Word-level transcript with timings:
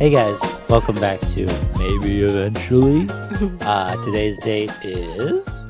Hey 0.00 0.08
guys, 0.08 0.40
welcome 0.70 0.98
back 0.98 1.20
to 1.20 1.44
Maybe 1.78 2.22
Eventually. 2.22 3.06
Uh, 3.60 4.02
today's 4.02 4.38
date 4.38 4.70
is 4.82 5.66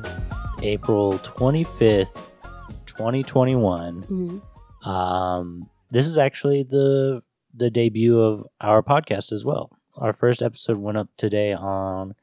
April 0.61 1.19
25th, 1.19 2.15
2021. 2.85 4.03
Mhm. 4.83 4.87
Um, 4.87 5.69
this 5.89 6.07
is 6.07 6.17
actually 6.17 6.63
the 6.63 7.21
the 7.53 7.69
debut 7.69 8.17
of 8.21 8.47
our 8.61 8.81
podcast 8.81 9.33
as 9.33 9.43
well. 9.43 9.69
Our 9.97 10.13
first 10.13 10.41
episode 10.41 10.77
went 10.77 10.97
up 10.97 11.09
today 11.17 11.51
on 11.51 12.15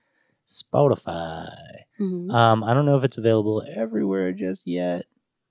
Spotify. 0.46 1.52
Mhm. 2.00 2.32
Um, 2.32 2.64
I 2.64 2.72
don't 2.72 2.86
know 2.86 2.96
if 2.96 3.04
it's 3.04 3.18
available 3.18 3.62
everywhere 3.68 4.32
just 4.32 4.66
yet 4.66 5.04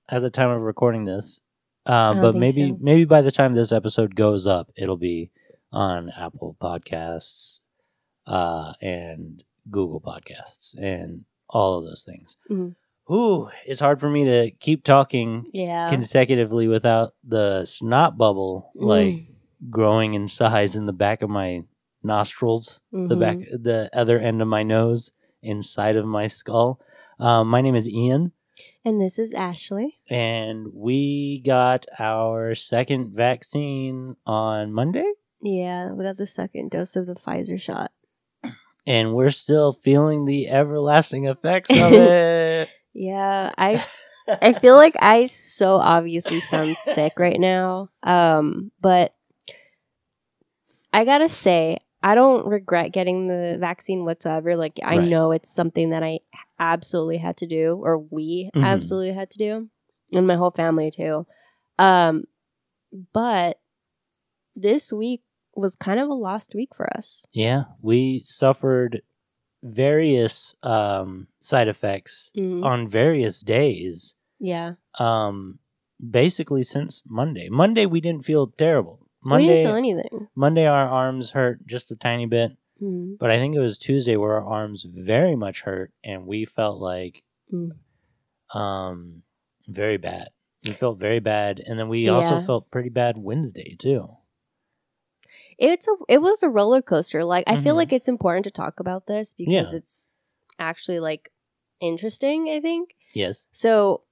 at 0.08 0.22
the 0.22 0.30
time 0.30 0.50
of 0.50 0.62
recording 0.62 1.04
this. 1.04 1.40
Um, 1.86 2.20
but 2.20 2.34
maybe 2.34 2.70
so. 2.70 2.78
maybe 2.80 3.04
by 3.04 3.22
the 3.22 3.30
time 3.30 3.54
this 3.54 3.70
episode 3.70 4.16
goes 4.16 4.44
up, 4.44 4.72
it'll 4.76 4.96
be 4.96 5.30
on 5.72 6.10
Apple 6.16 6.56
Podcasts, 6.60 7.60
uh, 8.26 8.72
and 8.80 9.44
Google 9.70 10.00
Podcasts 10.00 10.74
and 10.80 11.24
all 11.48 11.78
of 11.78 11.84
those 11.84 12.04
things. 12.04 12.36
Mhm. 12.50 12.74
Ooh, 13.10 13.48
it's 13.66 13.80
hard 13.80 14.00
for 14.00 14.10
me 14.10 14.24
to 14.24 14.50
keep 14.50 14.84
talking 14.84 15.46
Yeah. 15.52 15.88
consecutively 15.88 16.68
without 16.68 17.14
the 17.24 17.64
snot 17.64 18.18
bubble 18.18 18.70
like 18.74 19.14
Mm. 19.14 19.26
growing 19.70 20.14
in 20.14 20.28
size 20.28 20.76
in 20.76 20.86
the 20.86 20.92
back 20.92 21.22
of 21.22 21.30
my 21.30 21.64
nostrils, 22.02 22.82
the 22.92 23.16
Mhm. 23.16 23.20
back, 23.20 23.38
the 23.50 23.90
other 23.92 24.18
end 24.18 24.40
of 24.42 24.48
my 24.48 24.62
nose, 24.62 25.10
inside 25.42 25.96
of 25.96 26.04
my 26.04 26.26
skull. 26.26 26.80
Um, 27.18 27.48
my 27.48 27.60
name 27.60 27.74
is 27.74 27.88
Ian, 27.88 28.32
And 28.84 29.00
this 29.00 29.18
is 29.18 29.32
Ashley. 29.32 29.98
and 30.10 30.72
we 30.74 31.40
got 31.44 31.86
our 31.98 32.54
second 32.54 33.12
vaccine 33.14 34.16
on 34.26 34.72
Monday, 34.72 35.10
Yeah, 35.40 35.92
we 35.92 36.04
got 36.04 36.16
the 36.16 36.26
second 36.26 36.70
dose 36.70 36.96
of 36.96 37.06
the 37.06 37.12
Pfizer 37.14 37.60
shot. 37.60 37.92
and 38.86 39.14
we're 39.14 39.30
still 39.30 39.72
feeling 39.72 40.24
the 40.24 40.48
everlasting 40.48 41.26
effects 41.26 41.70
of 41.76 41.92
it. 41.98 42.70
Yeah, 42.94 43.52
I 43.58 43.84
I 44.42 44.52
feel 44.52 44.76
like 44.76 44.96
I 45.00 45.26
so 45.26 45.76
obviously 45.76 46.40
sound 46.40 46.76
sick 46.78 47.18
right 47.18 47.38
now. 47.38 47.90
Um, 48.02 48.72
but 48.80 49.12
I 50.92 51.04
gotta 51.04 51.28
say, 51.28 51.78
I 52.02 52.14
don't 52.14 52.46
regret 52.46 52.92
getting 52.92 53.26
the 53.28 53.56
vaccine 53.60 54.04
whatsoever. 54.04 54.56
Like 54.56 54.78
I 54.82 54.96
Right. 54.98 55.08
know 55.08 55.32
it's 55.32 55.52
something 55.52 55.90
that 55.90 56.02
I 56.02 56.20
absolutely 56.58 57.18
had 57.18 57.36
to 57.38 57.46
do, 57.46 57.80
or 57.82 57.98
we 57.98 58.50
Mhm. 58.54 58.64
absolutely 58.64 59.12
had 59.12 59.30
to 59.30 59.38
do, 59.38 59.68
and 60.12 60.26
my 60.26 60.36
whole 60.36 60.50
family 60.50 60.90
too. 60.90 61.26
Um, 61.78 62.24
but 63.12 63.58
this 64.56 64.92
week 64.92 65.22
was 65.60 65.76
kind 65.76 65.98
of 66.00 66.08
a 66.08 66.14
lost 66.14 66.54
week 66.54 66.74
for 66.74 66.86
us. 66.96 67.24
yeah, 67.32 67.64
we 67.82 68.20
suffered 68.24 69.02
various 69.62 70.54
um, 70.62 71.26
side 71.40 71.68
effects 71.68 72.30
Mhm. 72.36 72.64
on 72.64 72.88
various 72.88 73.42
days. 73.42 74.14
Yeah, 74.38 74.74
um 74.98 75.58
basically 76.00 76.62
since 76.62 77.02
Monday. 77.06 77.48
Monday 77.50 77.84
we 77.86 78.00
didn't 78.00 78.24
feel 78.24 78.46
terrible. 78.46 79.00
we 79.24 79.30
Monday 79.30 79.46
didn't 79.48 79.66
feel 79.66 79.76
anything. 79.76 80.28
Monday 80.36 80.64
our 80.66 80.88
arms 80.88 81.30
hurt 81.32 81.66
just 81.66 81.90
a 81.90 81.96
tiny 81.96 82.24
bit, 82.26 82.52
Mhm. 82.80 83.18
but 83.18 83.30
I 83.32 83.36
think 83.38 83.56
it 83.56 83.60
was 83.60 83.76
Tuesday 83.78 84.16
where 84.16 84.34
our 84.36 84.44
arms 84.46 84.84
very 84.84 85.34
much 85.34 85.62
hurt 85.62 85.92
and 86.04 86.24
we 86.26 86.44
felt 86.44 86.78
like 86.80 87.24
Mm. 87.52 87.72
um 88.54 89.22
very 89.66 89.96
bad. 89.98 90.28
We 90.66 90.72
felt 90.72 90.98
very 91.00 91.18
bad 91.20 91.58
and 91.66 91.78
then 91.78 91.88
we 91.88 92.08
also 92.08 92.38
felt 92.40 92.70
pretty 92.70 92.90
bad 92.90 93.18
Wednesday 93.18 93.74
too. 93.76 94.16
It's 95.58 95.88
a 95.88 95.94
it 96.08 96.22
was 96.22 96.42
a 96.42 96.48
roller 96.48 96.80
coaster 96.82 97.24
like 97.24 97.44
i 97.46 97.60
feel 97.60 97.74
Mhm. 97.74 97.78
like 97.78 97.92
it's 97.92 98.08
important 98.08 98.44
to 98.44 98.50
talk 98.50 98.78
about 98.80 99.06
this 99.06 99.34
because 99.34 99.72
Yeah. 99.72 99.78
it's 99.78 100.08
actually 100.58 101.00
like 101.00 101.32
interesting 101.80 102.48
i 102.48 102.60
think 102.60 102.94
Yes. 103.14 103.46
so 103.52 104.02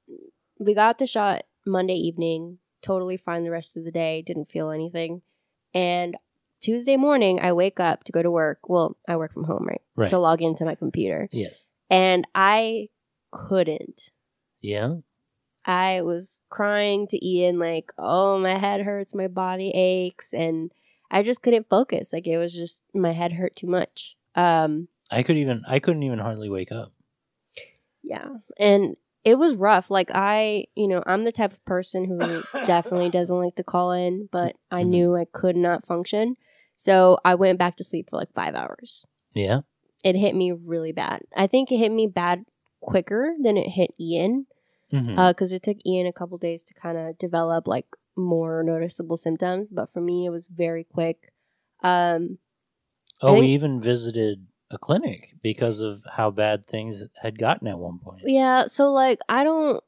we 0.59 0.75
got 0.75 0.99
the 0.99 1.07
shot 1.07 1.45
monday 1.67 1.95
evening 1.95 2.59
totally 2.83 3.17
fine 3.17 3.45
the 3.45 3.51
rest 3.51 3.77
of 3.77 3.85
the 3.85 3.91
day 3.93 4.23
didn't 4.23 4.51
feel 4.51 4.71
anything 4.71 5.23
and 5.75 6.17
tuesday 6.61 6.97
morning 6.97 7.41
i 7.41 7.53
wake 7.53 7.79
up 7.81 8.05
to 8.05 8.13
go 8.13 8.23
to 8.23 8.31
work 8.31 8.69
well 8.69 8.97
i 9.09 9.17
work 9.17 9.33
from 9.33 9.45
home 9.45 9.67
right, 9.67 9.81
Right. 9.97 10.09
to 10.09 10.19
log 10.19 10.43
into 10.43 10.65
my 10.65 10.75
computer 10.75 11.29
Yes. 11.33 11.67
and 11.91 12.27
i 12.35 12.89
couldn't 13.31 14.11
Yeah. 14.61 14.97
I 15.69 16.03
was 16.03 16.43
crying 16.49 17.09
to 17.09 17.19
Ian, 17.27 17.59
like, 17.59 17.93
oh, 17.99 18.39
my 18.39 18.55
head 18.55 18.83
hurts, 18.83 19.17
my 19.17 19.27
body 19.27 19.71
aches, 19.75 20.33
and 20.33 20.71
I 21.11 21.23
just 21.23 21.43
couldn't 21.43 21.69
focus. 21.69 22.13
Like, 22.13 22.27
it 22.27 22.39
was 22.39 22.53
just, 22.55 22.83
my 22.95 23.13
head 23.13 23.33
hurt 23.33 23.57
too 23.57 23.67
much. 23.67 24.17
Um, 24.35 24.89
I 25.11 25.23
could 25.23 25.37
even 25.37 25.63
I 25.69 25.79
couldn't 25.79 26.03
even 26.03 26.19
hardly 26.19 26.49
wake 26.51 26.73
up. 26.73 26.93
yeah. 28.03 28.29
And 28.59 28.97
it 29.25 29.37
was 29.37 29.55
rough. 29.55 29.91
Like, 29.91 30.11
I, 30.15 30.67
you 30.77 30.87
know, 30.89 31.03
I'm 31.07 31.25
the 31.25 31.33
type 31.33 31.53
of 31.53 31.65
person 31.65 32.05
who 32.05 32.19
definitely 32.67 33.11
doesn't 33.11 33.37
like 33.39 33.55
to 33.57 33.65
call 33.65 33.93
in, 33.93 34.29
but 34.31 34.57
I 34.71 34.83
Mhm. 34.83 34.89
knew 34.89 35.17
I 35.17 35.25
could 35.25 35.57
not 35.57 35.87
function. 35.87 36.37
So 36.77 37.19
I 37.25 37.35
went 37.35 37.59
back 37.59 37.77
to 37.79 37.85
sleep 37.85 38.11
for 38.11 38.17
like 38.17 38.33
five 38.35 38.55
hours. 38.55 39.05
Yeah. 39.33 39.61
It 40.05 40.15
hit 40.17 40.35
me 40.35 40.53
really 40.53 40.93
bad. 40.93 41.23
I 41.37 41.47
think 41.47 41.73
it 41.73 41.79
hit 41.79 41.91
me 41.91 42.07
bad 42.07 42.45
quicker 42.81 43.35
than 43.41 43.57
it 43.57 43.71
hit 43.71 43.93
Ian. 43.99 44.47
Because 44.91 45.53
Uh, 45.53 45.57
it 45.57 45.63
took 45.63 45.79
Ian 45.85 46.07
a 46.07 46.13
couple 46.13 46.39
days 46.39 46.63
to 46.65 46.75
kind 46.75 46.97
of 46.97 47.19
develop 47.19 47.67
like 47.67 47.87
more 48.17 48.63
noticeable 48.63 49.17
symptoms, 49.17 49.69
but 49.69 49.93
for 49.93 50.01
me 50.01 50.27
it 50.27 50.31
was 50.31 50.47
very 50.49 50.85
quick. 50.85 51.33
Um, 51.83 52.39
oh, 53.23 53.39
we 53.39 53.49
even 53.49 53.81
visited 53.81 54.47
a 54.71 54.79
clinic 54.79 55.35
because 55.43 55.81
of 55.81 56.03
how 56.17 56.31
bad 56.31 56.67
things 56.67 57.05
had 57.23 57.39
gotten 57.39 57.69
at 57.69 57.79
one 57.79 57.99
point. 57.99 58.23
yeah, 58.25 58.67
so 58.67 58.93
like 58.93 59.19
I 59.29 59.45
don't. 59.45 59.83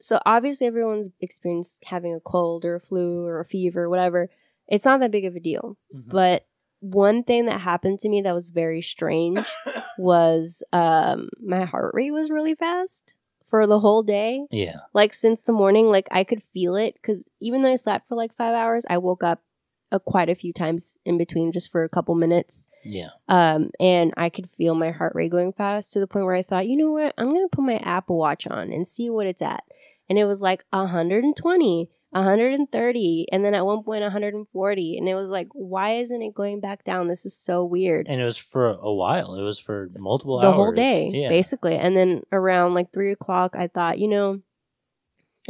So 0.00 0.20
obviously 0.24 0.66
everyone's 0.68 1.10
experienced 1.20 1.82
having 1.86 2.14
a 2.14 2.20
cold 2.20 2.64
or 2.64 2.76
a 2.76 2.80
flu 2.80 3.24
or 3.26 3.40
a 3.40 3.44
fever, 3.44 3.84
or 3.84 3.90
whatever. 3.90 4.30
It's 4.68 4.84
not 4.84 5.00
that 5.00 5.10
big 5.10 5.24
of 5.24 5.34
a 5.34 5.40
deal, 5.40 5.76
Mhm. 5.94 6.08
but 6.10 6.46
one 6.80 7.24
thing 7.24 7.46
that 7.46 7.60
happened 7.60 7.98
to 8.00 8.08
me 8.08 8.20
that 8.22 8.34
was 8.34 8.50
very 8.50 8.80
strange 8.80 9.40
was 9.98 10.62
um 10.72 11.28
my 11.44 11.64
heart 11.64 11.90
rate 11.94 12.12
was 12.12 12.30
really 12.30 12.54
fast 12.54 13.16
for 13.48 13.66
the 13.66 13.80
whole 13.80 14.02
day. 14.02 14.46
yeah. 14.50 14.76
like 14.94 15.12
since 15.14 15.42
the 15.42 15.52
morning 15.52 15.86
like 15.90 16.08
i 16.10 16.22
could 16.24 16.42
feel 16.54 16.76
it 16.76 16.94
because 16.94 17.28
even 17.40 17.62
though 17.62 17.72
i 17.72 17.76
slept 17.76 18.08
for 18.08 18.14
like 18.16 18.34
five 18.36 18.54
hours 18.54 18.84
i 18.90 18.96
woke 18.98 19.22
up 19.24 19.42
uh, 19.90 19.98
quite 19.98 20.28
a 20.28 20.34
few 20.34 20.52
times 20.52 20.98
in 21.06 21.16
between 21.16 21.50
just 21.50 21.70
for 21.72 21.82
a 21.82 21.88
couple 21.88 22.14
minutes 22.14 22.66
Yeah. 22.84 23.08
um 23.28 23.70
and 23.80 24.12
i 24.16 24.28
could 24.28 24.48
feel 24.50 24.74
my 24.74 24.90
heart 24.90 25.14
rate 25.14 25.30
going 25.30 25.52
fast 25.52 25.92
to 25.94 26.00
the 26.00 26.06
point 26.06 26.26
where 26.26 26.34
i 26.34 26.42
thought 26.42 26.68
you 26.68 26.76
know 26.76 26.92
what 26.92 27.14
i'm 27.16 27.28
gonna 27.32 27.48
put 27.50 27.64
my 27.64 27.76
apple 27.78 28.18
watch 28.18 28.46
on 28.46 28.70
and 28.70 28.86
see 28.86 29.08
what 29.08 29.26
it's 29.26 29.40
at 29.42 29.64
and 30.10 30.18
it 30.18 30.24
was 30.24 30.42
like 30.42 30.64
120 30.72 31.90
130 32.10 33.26
and 33.32 33.44
then 33.44 33.54
at 33.54 33.64
one 33.66 33.82
point 33.82 34.02
140 34.02 34.96
and 34.98 35.08
it 35.08 35.14
was 35.14 35.30
like 35.30 35.48
why 35.52 35.90
isn't 35.96 36.22
it 36.22 36.34
going 36.34 36.58
back 36.60 36.84
down 36.84 37.06
this 37.08 37.26
is 37.26 37.36
so 37.36 37.64
weird 37.64 38.06
And 38.08 38.20
it 38.20 38.24
was 38.24 38.36
for 38.38 38.66
a 38.70 38.92
while. 38.92 39.34
It 39.34 39.42
was 39.42 39.58
for 39.58 39.88
multiple 39.98 40.36
hours. 40.38 40.42
the 40.42 40.48
hours. 40.48 40.56
whole 40.56 40.72
day 40.72 41.10
Yeah. 41.12 41.28
basically 41.28 41.76
and 41.76 41.96
then 41.96 42.22
around 42.32 42.74
like 42.74 42.92
three 42.92 43.12
o'clock 43.12 43.54
i 43.56 43.66
thought 43.66 43.98
you 43.98 44.08
know 44.08 44.40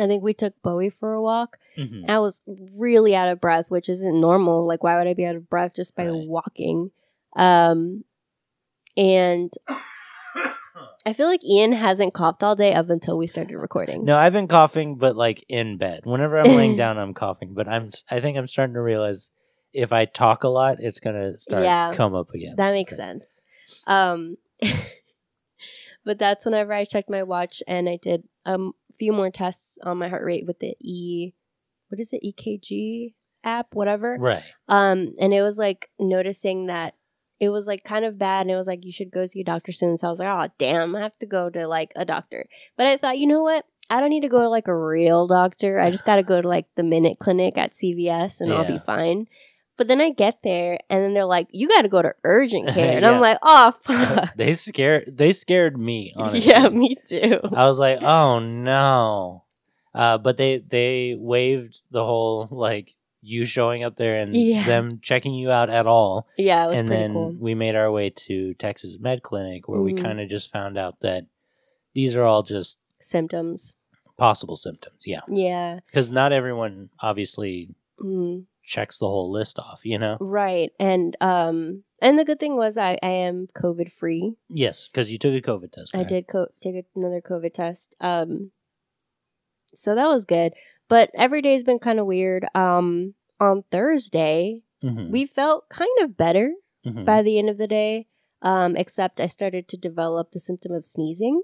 i 0.01 0.07
think 0.07 0.23
we 0.23 0.35
took 0.35 0.55
bowie 0.63 0.91
for 0.91 1.13
a 1.15 1.23
walk 1.23 1.59
Mhm. 1.77 2.09
i 2.11 2.19
was 2.19 2.41
really 2.77 3.15
out 3.15 3.29
of 3.29 3.41
breath 3.41 3.67
which 3.69 3.89
isn't 3.89 4.21
normal 4.21 4.67
like 4.67 4.83
why 4.83 4.97
would 4.99 5.07
i 5.07 5.15
be 5.15 5.25
out 5.27 5.37
of 5.37 5.49
breath 5.49 5.75
just 5.77 5.95
by 5.95 6.09
Right. 6.09 6.29
walking 6.29 6.91
um 7.37 8.05
and 8.97 9.53
i 11.07 11.13
feel 11.13 11.27
like 11.27 11.45
ian 11.45 11.73
hasn't 11.73 12.15
coughed 12.15 12.43
all 12.43 12.55
day 12.55 12.73
up 12.75 12.91
until 12.91 13.17
we 13.19 13.27
started 13.27 13.57
recording 13.57 14.05
No, 14.05 14.17
I've 14.17 14.33
been 14.33 14.49
coughing, 14.49 14.97
but 14.97 15.17
like 15.17 15.45
in 15.49 15.77
bed. 15.79 16.01
Whenever 16.05 16.37
I'm 16.39 16.55
laying 16.55 16.77
down, 16.85 16.99
I'm 16.99 17.15
coughing. 17.15 17.55
But 17.55 17.69
I'm, 17.69 17.91
I 18.11 18.21
think 18.21 18.37
I'm 18.37 18.47
starting 18.47 18.75
to 18.75 18.81
realize 18.83 19.31
if 19.73 19.93
I 19.93 20.05
talk 20.07 20.45
a 20.45 20.49
lot, 20.49 20.77
it's 20.81 21.01
gonna 21.01 21.39
start 21.39 21.65
Yeah. 21.65 21.93
come 21.95 22.15
up 22.15 22.31
again. 22.35 22.55
that 22.57 22.73
makes 22.73 22.93
Okay. 22.95 23.03
sense 23.03 23.41
um 23.87 24.37
but 26.05 26.19
that's 26.19 26.45
whenever 26.47 26.73
i 26.73 26.85
checked 26.85 27.11
my 27.11 27.23
watch 27.23 27.63
and 27.69 27.89
i 27.89 27.97
did 28.01 28.25
a 28.47 28.57
few 28.99 29.13
more 29.13 29.31
tests 29.31 29.79
on 29.85 29.99
my 29.99 30.09
heart 30.09 30.25
rate 30.25 30.47
with 30.47 30.59
the 30.61 30.75
e 30.81 31.33
what 31.89 32.01
is 32.01 32.13
it 32.13 32.23
ekg 32.25 33.13
app 33.45 33.69
whatever 33.75 34.17
Right. 34.19 34.43
Um, 34.69 35.13
and 35.21 35.33
it 35.33 35.43
was 35.43 35.59
like 35.59 35.91
noticing 35.99 36.67
that 36.67 36.95
it 37.41 37.51
was 37.51 37.67
like 37.67 37.85
kind 37.85 38.05
of 38.05 38.19
bad, 38.19 38.43
and 38.43 38.51
it 38.51 38.57
was 38.57 38.67
like 38.67 38.85
you 38.85 38.93
should 38.93 39.11
go 39.11 39.27
see 39.27 39.41
a 39.41 39.45
doctor 39.45 39.73
soon. 39.73 39.97
So 39.97 40.07
I 40.07 40.11
was 40.11 40.19
like, 40.19 40.29
oh 40.29 40.53
damn, 40.59 40.95
I 40.97 41.01
have 41.03 41.19
to 41.21 41.27
go 41.27 41.49
to 41.51 41.67
like 41.69 41.93
a 41.97 42.05
doctor. 42.05 42.47
But 42.77 42.87
I 42.87 42.97
thought, 42.97 43.19
you 43.19 43.27
know 43.27 43.43
what? 43.43 43.65
I 43.91 44.01
don't 44.01 44.11
need 44.11 44.21
to 44.23 44.29
go 44.29 44.41
to 44.43 44.49
like 44.49 44.69
a 44.69 44.77
real 44.77 45.27
doctor. 45.27 45.81
I 45.81 45.91
just 45.91 46.05
got 46.05 46.17
to 46.17 46.23
go 46.23 46.43
to 46.43 46.49
like 46.49 46.67
the 46.75 46.83
Minute 46.83 47.19
Clinic 47.19 47.57
at 47.57 47.73
CVS, 47.73 48.41
and 48.41 48.53
I'll 48.53 48.67
be 48.67 48.79
fine. 48.79 49.29
But 49.79 49.87
then 49.87 50.01
I 50.01 50.11
get 50.11 50.41
there, 50.43 50.79
and 50.91 51.03
then 51.05 51.15
they're 51.15 51.25
like, 51.25 51.47
"You 51.53 51.69
got 51.69 51.83
to 51.83 51.89
go 51.89 52.03
to 52.03 52.13
urgent 52.25 52.69
care," 52.75 52.97
and 52.97 53.03
Yeah. 53.03 53.13
I'm 53.13 53.21
like, 53.21 53.39
"Oh 53.43 53.73
fuck." 53.85 54.35
they 54.37 54.53
scared. 54.55 55.17
They 55.17 55.33
scared 55.33 55.79
me. 55.79 56.13
Honestly. 56.17 56.51
yeah, 56.51 56.69
me 56.69 56.97
too. 57.09 57.39
I 57.55 57.65
was 57.67 57.79
like, 57.79 58.03
oh 58.03 58.41
no. 58.41 59.45
Uh, 59.95 60.19
but 60.19 60.37
they 60.37 60.59
they 60.59 61.15
waived 61.19 61.81
the 61.91 62.05
whole 62.05 62.49
like 62.51 62.95
you 63.21 63.45
showing 63.45 63.83
up 63.83 63.97
there 63.97 64.21
and 64.21 64.35
Yeah. 64.35 64.65
them 64.65 65.01
checking 65.03 65.35
you 65.35 65.51
out 65.51 65.71
at 65.71 65.87
all. 65.87 66.27
Yeah, 66.37 66.65
it 66.65 66.69
was 66.69 66.79
and 66.79 66.89
pretty 66.89 67.03
then 67.03 67.13
cool. 67.13 67.35
we 67.41 67.55
made 67.55 67.75
our 67.75 67.91
way 67.91 68.11
to 68.11 68.55
Texas 68.55 68.99
Med 69.01 69.23
Clinic 69.23 69.69
where 69.69 69.81
we 69.81 69.93
Mhm. 69.93 70.03
kind 70.03 70.21
of 70.21 70.29
just 70.29 70.53
found 70.53 70.79
out 70.79 71.01
that 71.01 71.27
these 71.95 72.17
are 72.17 72.25
all 72.25 72.43
just 72.43 72.79
Symptoms. 73.01 73.77
possible 74.17 74.57
symptoms. 74.57 75.05
Yeah. 75.07 75.21
Yeah. 75.29 75.81
Because 75.87 76.11
not 76.11 76.33
everyone 76.33 76.91
obviously 77.01 77.71
Mm, 78.01 78.45
checks 78.63 78.99
the 79.01 79.09
whole 79.09 79.31
list 79.33 79.59
off, 79.59 79.85
you 79.85 79.99
know? 79.99 80.17
right. 80.21 80.73
And 80.79 81.17
um 81.21 81.83
and 82.01 82.17
the 82.17 82.25
good 82.25 82.39
thing 82.39 82.55
was 82.57 82.79
I, 82.79 82.97
I 83.03 83.09
am 83.09 83.49
COVID 83.57 83.91
free. 83.91 84.35
Yes, 84.49 84.89
because 84.89 85.11
you 85.11 85.19
took 85.19 85.35
a 85.35 85.41
COVID 85.41 85.73
test. 85.73 85.97
I 85.97 86.05
did 86.05 86.29
co- 86.29 86.53
take 86.61 86.85
another 86.95 87.21
COVID 87.21 87.53
test. 87.53 87.97
Um, 88.01 88.53
so 89.75 89.95
that 89.97 90.07
was 90.07 90.25
good. 90.25 90.53
But 90.89 91.11
every 91.15 91.43
day's 91.43 91.65
been 91.65 91.79
kind 91.79 91.99
of 92.01 92.07
weird. 92.07 92.47
Um, 92.55 93.15
on 93.41 93.65
Thursday, 93.71 94.63
Mhm, 94.83 95.11
we 95.11 95.27
felt 95.27 95.69
kind 95.69 95.91
of 96.01 96.17
better 96.17 96.53
mhm. 96.87 97.05
by 97.05 97.23
the 97.23 97.39
end 97.39 97.51
of 97.51 97.59
the 97.59 97.67
day. 97.67 98.07
Um, 98.43 98.77
except 98.77 99.21
I 99.21 99.27
started 99.27 99.67
to 99.69 99.77
develop 99.77 100.31
the 100.31 100.39
symptom 100.39 100.73
of 100.73 100.87
sneezing. 100.87 101.43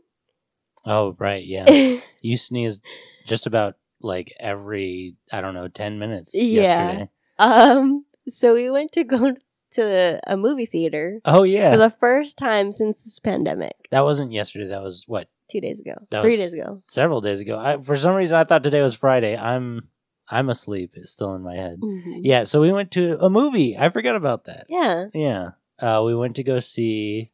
Oh, 0.87 1.17
right. 1.19 1.44
Yeah. 1.44 1.64
you 2.23 2.37
sneezed 2.37 2.82
just 3.26 3.46
about 3.46 3.75
like 4.00 4.32
every, 4.38 5.17
I 5.32 5.41
don't 5.41 5.55
know, 5.55 5.67
10 5.69 5.99
minutes 5.99 6.35
Yeah. 6.35 6.61
yesterday. 6.62 7.08
um, 7.38 8.05
so 8.29 8.55
we 8.55 8.70
went 8.70 8.93
to 8.93 9.02
go 9.05 9.35
to 9.73 10.20
a 10.26 10.37
movie 10.37 10.67
theater 10.67 11.20
Oh, 11.25 11.43
yeah. 11.43 11.73
for 11.73 11.79
the 11.79 11.90
first 11.90 12.37
time 12.38 12.70
since 12.70 13.02
this 13.02 13.19
pandemic. 13.19 13.75
that 13.90 14.05
wasn't 14.05 14.31
yesterday. 14.32 14.69
That 14.69 14.82
was 14.82 15.05
what? 15.08 15.29
Two 15.50 15.61
days 15.61 15.81
ago, 15.81 15.94
That 16.11 16.23
three 16.23 16.37
days 16.37 16.55
ago. 16.55 16.82
Several 16.88 17.20
days 17.20 17.41
ago. 17.41 17.58
I, 17.58 17.79
for 17.81 17.96
some 17.96 18.14
reason, 18.14 18.37
I 18.37 18.44
thought 18.44 18.62
today 18.62 18.82
was 18.82 18.94
Friday. 18.94 19.37
I'm. 19.37 19.88
I'm 20.26 20.49
asleep. 20.49 20.93
It's 20.94 21.11
still 21.11 21.35
in 21.35 21.43
my 21.43 21.55
head. 21.55 21.81
Mhm. 21.81 22.20
Yeah, 22.23 22.44
so 22.44 22.62
we 22.62 22.73
went 22.73 22.91
to 22.93 23.19
a 23.23 23.29
movie. 23.29 23.76
I 23.79 23.91
forgot 23.91 24.17
about 24.17 24.44
that. 24.44 24.64
Yeah. 24.70 25.08
Yeah. 25.12 25.50
Uh, 25.79 26.02
we 26.02 26.14
went 26.14 26.37
to 26.37 26.43
go 26.43 26.61
see 26.61 27.31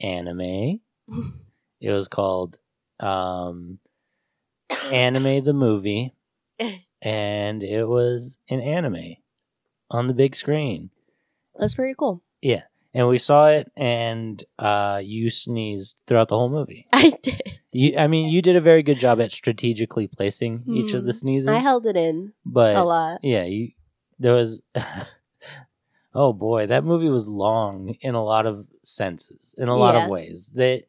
anime. 0.00 0.80
it 1.80 1.90
was 1.90 2.06
called 2.06 2.60
um, 3.00 3.80
Anime 4.90 5.42
the 5.44 5.52
Movie, 5.52 6.14
and 7.02 7.62
it 7.62 7.84
was 7.88 8.38
an 8.48 8.60
anime 8.60 9.16
on 9.90 10.06
the 10.06 10.14
big 10.14 10.36
screen. 10.36 10.90
That's 11.58 11.74
pretty 11.74 11.94
cool. 11.98 12.22
Yeah. 12.40 12.62
And 12.94 13.08
we 13.08 13.16
saw 13.18 13.46
it, 13.46 13.72
and 13.76 14.42
uh, 14.58 15.00
you 15.02 15.30
sneezed 15.30 15.98
throughout 16.06 16.28
the 16.28 16.36
whole 16.36 16.50
movie. 16.50 16.86
I 16.92 17.14
did. 17.22 17.40
You, 17.70 17.96
I 17.96 18.06
mean, 18.06 18.28
you 18.28 18.42
did 18.42 18.54
a 18.56 18.60
very 18.60 18.82
good 18.82 18.98
job 18.98 19.18
at 19.20 19.32
strategically 19.32 20.06
placing 20.06 20.64
each 20.68 20.92
of 20.92 21.04
the 21.06 21.12
Mhm. 21.12 21.20
sneezes. 21.20 21.48
I 21.48 21.56
held 21.58 21.86
it 21.86 21.96
in 21.96 22.34
but 22.44 22.76
a 22.76 22.84
lot. 22.84 23.20
yeah, 23.22 23.44
you 23.44 23.72
there 24.18 24.34
was 24.34 24.60
oh 26.14 26.32
boy, 26.34 26.66
that 26.66 26.84
movie 26.84 27.08
was 27.08 27.28
long 27.28 27.94
in 28.00 28.14
a 28.14 28.22
lot 28.24 28.44
of 28.46 28.66
senses, 28.84 29.54
in 29.56 29.68
a 29.68 29.76
lot 29.76 29.94
Yeah. 29.94 30.04
of 30.04 30.10
ways. 30.10 30.52
That 30.56 30.82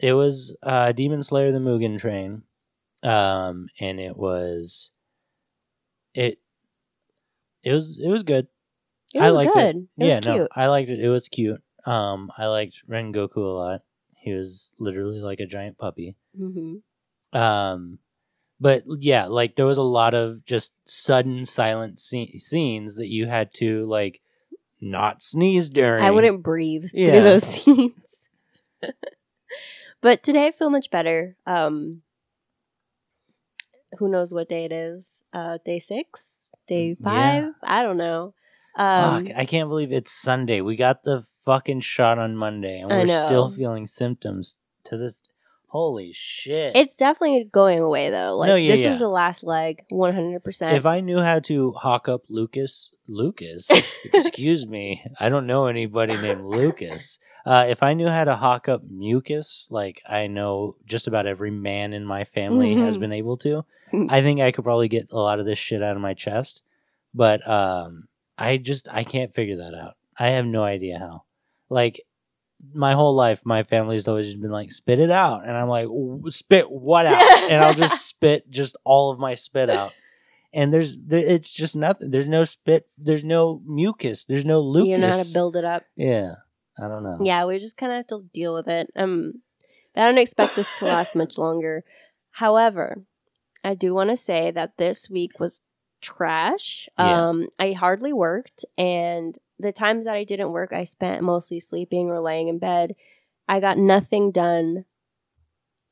it 0.00 0.14
was 0.14 0.56
uh 0.62 0.90
Demon 0.92 1.22
Slayer 1.22 1.52
the 1.52 1.58
Mugen 1.58 1.98
Train. 1.98 2.42
Um 3.04 3.68
and 3.80 4.00
it 4.00 4.16
was 4.16 4.90
it 6.14 6.40
it 7.62 7.72
was 7.72 8.00
it 8.02 8.08
was 8.08 8.24
good. 8.24 8.48
It 9.14 9.20
I 9.20 9.30
liked 9.30 9.54
good. 9.54 9.76
it. 9.76 9.88
It, 9.98 10.04
was 10.04 10.12
yeah, 10.14 10.20
cute. 10.20 10.36
no, 10.36 10.48
I 10.54 10.66
liked 10.66 10.90
it. 10.90 11.00
It 11.00 11.08
was 11.08 11.28
cute. 11.28 11.62
Um 11.86 12.30
I 12.36 12.46
liked 12.46 12.82
Rengoku 12.88 13.36
a 13.36 13.40
lot. 13.40 13.80
He 14.20 14.32
was 14.32 14.72
literally 14.78 15.20
like 15.20 15.40
a 15.40 15.46
giant 15.46 15.78
puppy. 15.78 16.16
hmm 16.36 16.76
Um, 17.32 17.98
but 18.60 18.82
yeah, 18.98 19.26
like 19.26 19.56
there 19.56 19.64
was 19.66 19.78
a 19.78 19.82
lot 19.82 20.12
of 20.14 20.44
just 20.44 20.74
sudden 20.84 21.44
silent 21.44 21.96
sce- 21.98 22.40
scenes 22.40 22.96
that 22.96 23.06
you 23.08 23.26
had 23.26 23.54
to 23.54 23.86
like 23.86 24.20
not 24.80 25.22
sneeze 25.22 25.70
during. 25.70 26.04
I 26.04 26.10
wouldn't 26.10 26.42
breathe 26.42 26.90
Yeah. 26.92 27.10
through 27.12 27.22
those 27.22 27.44
scenes. 27.62 27.92
but 30.00 30.22
today 30.22 30.46
I 30.48 30.52
feel 30.52 30.70
much 30.70 30.90
better. 30.90 31.36
Um, 31.46 32.02
who 33.98 34.08
knows 34.08 34.34
what 34.34 34.48
day 34.48 34.64
it 34.64 34.72
is? 34.72 35.24
Uh, 35.32 35.58
day 35.64 35.78
six, 35.78 36.50
day 36.66 36.96
Yeah. 37.00 37.04
five. 37.04 37.52
I 37.62 37.82
don't 37.82 37.96
know. 37.96 38.34
Um, 38.78 39.26
Fuck, 39.26 39.36
I 39.36 39.44
can't 39.44 39.68
believe 39.68 39.92
it's 39.92 40.12
Sunday. 40.12 40.60
We 40.60 40.76
got 40.76 41.02
the 41.02 41.22
fucking 41.44 41.80
shot 41.80 42.18
on 42.18 42.36
Monday, 42.36 42.78
and 42.80 42.92
I 42.92 42.98
we're 42.98 43.26
still 43.26 43.48
feeling 43.50 43.86
symptoms 43.86 44.56
to 44.84 44.96
this. 44.96 45.22
Holy 45.70 46.12
shit! 46.14 46.74
it's 46.76 46.96
definitely 46.96 47.46
going 47.52 47.78
away 47.80 48.08
though. 48.08 48.38
Like 48.38 48.48
No, 48.48 48.54
yeah, 48.54 48.70
this 48.72 48.80
yeah. 48.80 48.92
is 48.94 49.00
the 49.00 49.08
last 49.08 49.44
leg, 49.44 49.84
one 49.90 50.14
hundred 50.14 50.42
percent. 50.42 50.74
if 50.74 50.86
I 50.86 51.00
knew 51.00 51.18
how 51.20 51.40
to 51.40 51.72
hawk 51.72 52.08
up 52.08 52.22
Lucas, 52.30 52.90
Lucas, 53.06 53.70
excuse 54.14 54.66
me, 54.66 55.04
I 55.20 55.28
don't 55.28 55.46
know 55.46 55.66
anybody 55.66 56.16
named 56.22 56.42
Lucas. 56.44 57.18
Uh, 57.44 57.66
if 57.68 57.82
I 57.82 57.92
knew 57.92 58.08
how 58.08 58.24
to 58.24 58.36
hawk 58.36 58.66
up 58.68 58.82
mucus, 58.88 59.68
like 59.70 60.00
I 60.08 60.26
know 60.26 60.76
just 60.86 61.06
about 61.06 61.26
every 61.26 61.50
man 61.50 61.92
in 61.92 62.06
my 62.06 62.24
family 62.24 62.74
has 62.76 62.96
Mhm. 62.96 63.00
been 63.00 63.12
able 63.12 63.36
to, 63.38 63.64
I 64.08 64.22
think 64.22 64.40
I 64.40 64.52
could 64.52 64.64
probably 64.64 64.88
get 64.88 65.10
a 65.12 65.18
lot 65.18 65.38
of 65.38 65.44
this 65.44 65.58
shit 65.58 65.82
out 65.82 65.96
of 65.96 66.02
my 66.02 66.14
chest. 66.14 66.62
But 67.14 67.46
um, 67.48 68.07
I 68.38 68.56
just 68.56 68.88
I 68.90 69.04
can't 69.04 69.34
figure 69.34 69.56
that 69.56 69.74
out. 69.74 69.94
I 70.18 70.28
have 70.28 70.46
no 70.46 70.62
idea 70.62 70.98
how. 70.98 71.24
Like 71.68 72.02
my 72.72 72.94
whole 72.94 73.14
life, 73.14 73.42
my 73.44 73.62
family's 73.62 74.08
always 74.08 74.26
just 74.26 74.40
been 74.40 74.50
like, 74.50 74.72
spit 74.72 74.98
it 74.98 75.10
out, 75.10 75.46
and 75.46 75.56
I'm 75.56 75.68
like, 75.68 75.88
spit 76.28 76.70
what 76.70 77.06
out? 77.06 77.42
and 77.50 77.62
I'll 77.62 77.74
just 77.74 78.06
spit 78.06 78.48
just 78.50 78.76
all 78.84 79.10
of 79.10 79.18
my 79.18 79.34
spit 79.34 79.70
out. 79.70 79.92
And 80.52 80.72
there's 80.72 80.96
there, 80.96 81.20
it's 81.20 81.50
just 81.50 81.76
nothing. 81.76 82.10
There's 82.10 82.28
no 82.28 82.44
spit. 82.44 82.86
There's 82.96 83.24
no 83.24 83.60
mucus. 83.66 84.24
There's 84.24 84.46
no 84.46 84.60
lucas. 84.60 84.88
you 84.88 84.98
know 84.98 85.10
how 85.10 85.22
to 85.22 85.32
build 85.32 85.56
it 85.56 85.64
up. 85.64 85.84
Yeah, 85.96 86.36
I 86.78 86.88
don't 86.88 87.02
know. 87.02 87.18
Yeah, 87.20 87.44
we 87.44 87.58
just 87.58 87.76
kind 87.76 87.92
of 87.92 87.96
have 87.96 88.06
to 88.08 88.24
deal 88.32 88.54
with 88.54 88.66
it. 88.66 88.90
Um, 88.96 89.42
I 89.94 90.00
don't 90.02 90.18
expect 90.18 90.56
this 90.56 90.68
to 90.78 90.86
last 90.86 91.16
much 91.16 91.36
longer. 91.36 91.84
However, 92.32 93.02
I 93.62 93.74
do 93.74 93.94
want 93.94 94.10
to 94.10 94.16
say 94.16 94.50
that 94.52 94.78
this 94.78 95.10
week 95.10 95.38
was 95.38 95.60
trash. 96.00 96.88
Yeah. 96.98 97.28
Um, 97.28 97.48
I 97.58 97.72
hardly 97.72 98.12
worked, 98.12 98.64
and 98.76 99.38
the 99.58 99.72
times 99.72 100.04
that 100.04 100.14
I 100.14 100.24
didn't 100.24 100.52
work, 100.52 100.72
I 100.72 100.84
spent 100.84 101.22
mostly 101.22 101.60
sleeping 101.60 102.08
or 102.10 102.20
laying 102.20 102.48
in 102.48 102.58
bed. 102.58 102.94
I 103.48 103.60
got 103.60 103.78
nothing 103.78 104.30
done, 104.30 104.84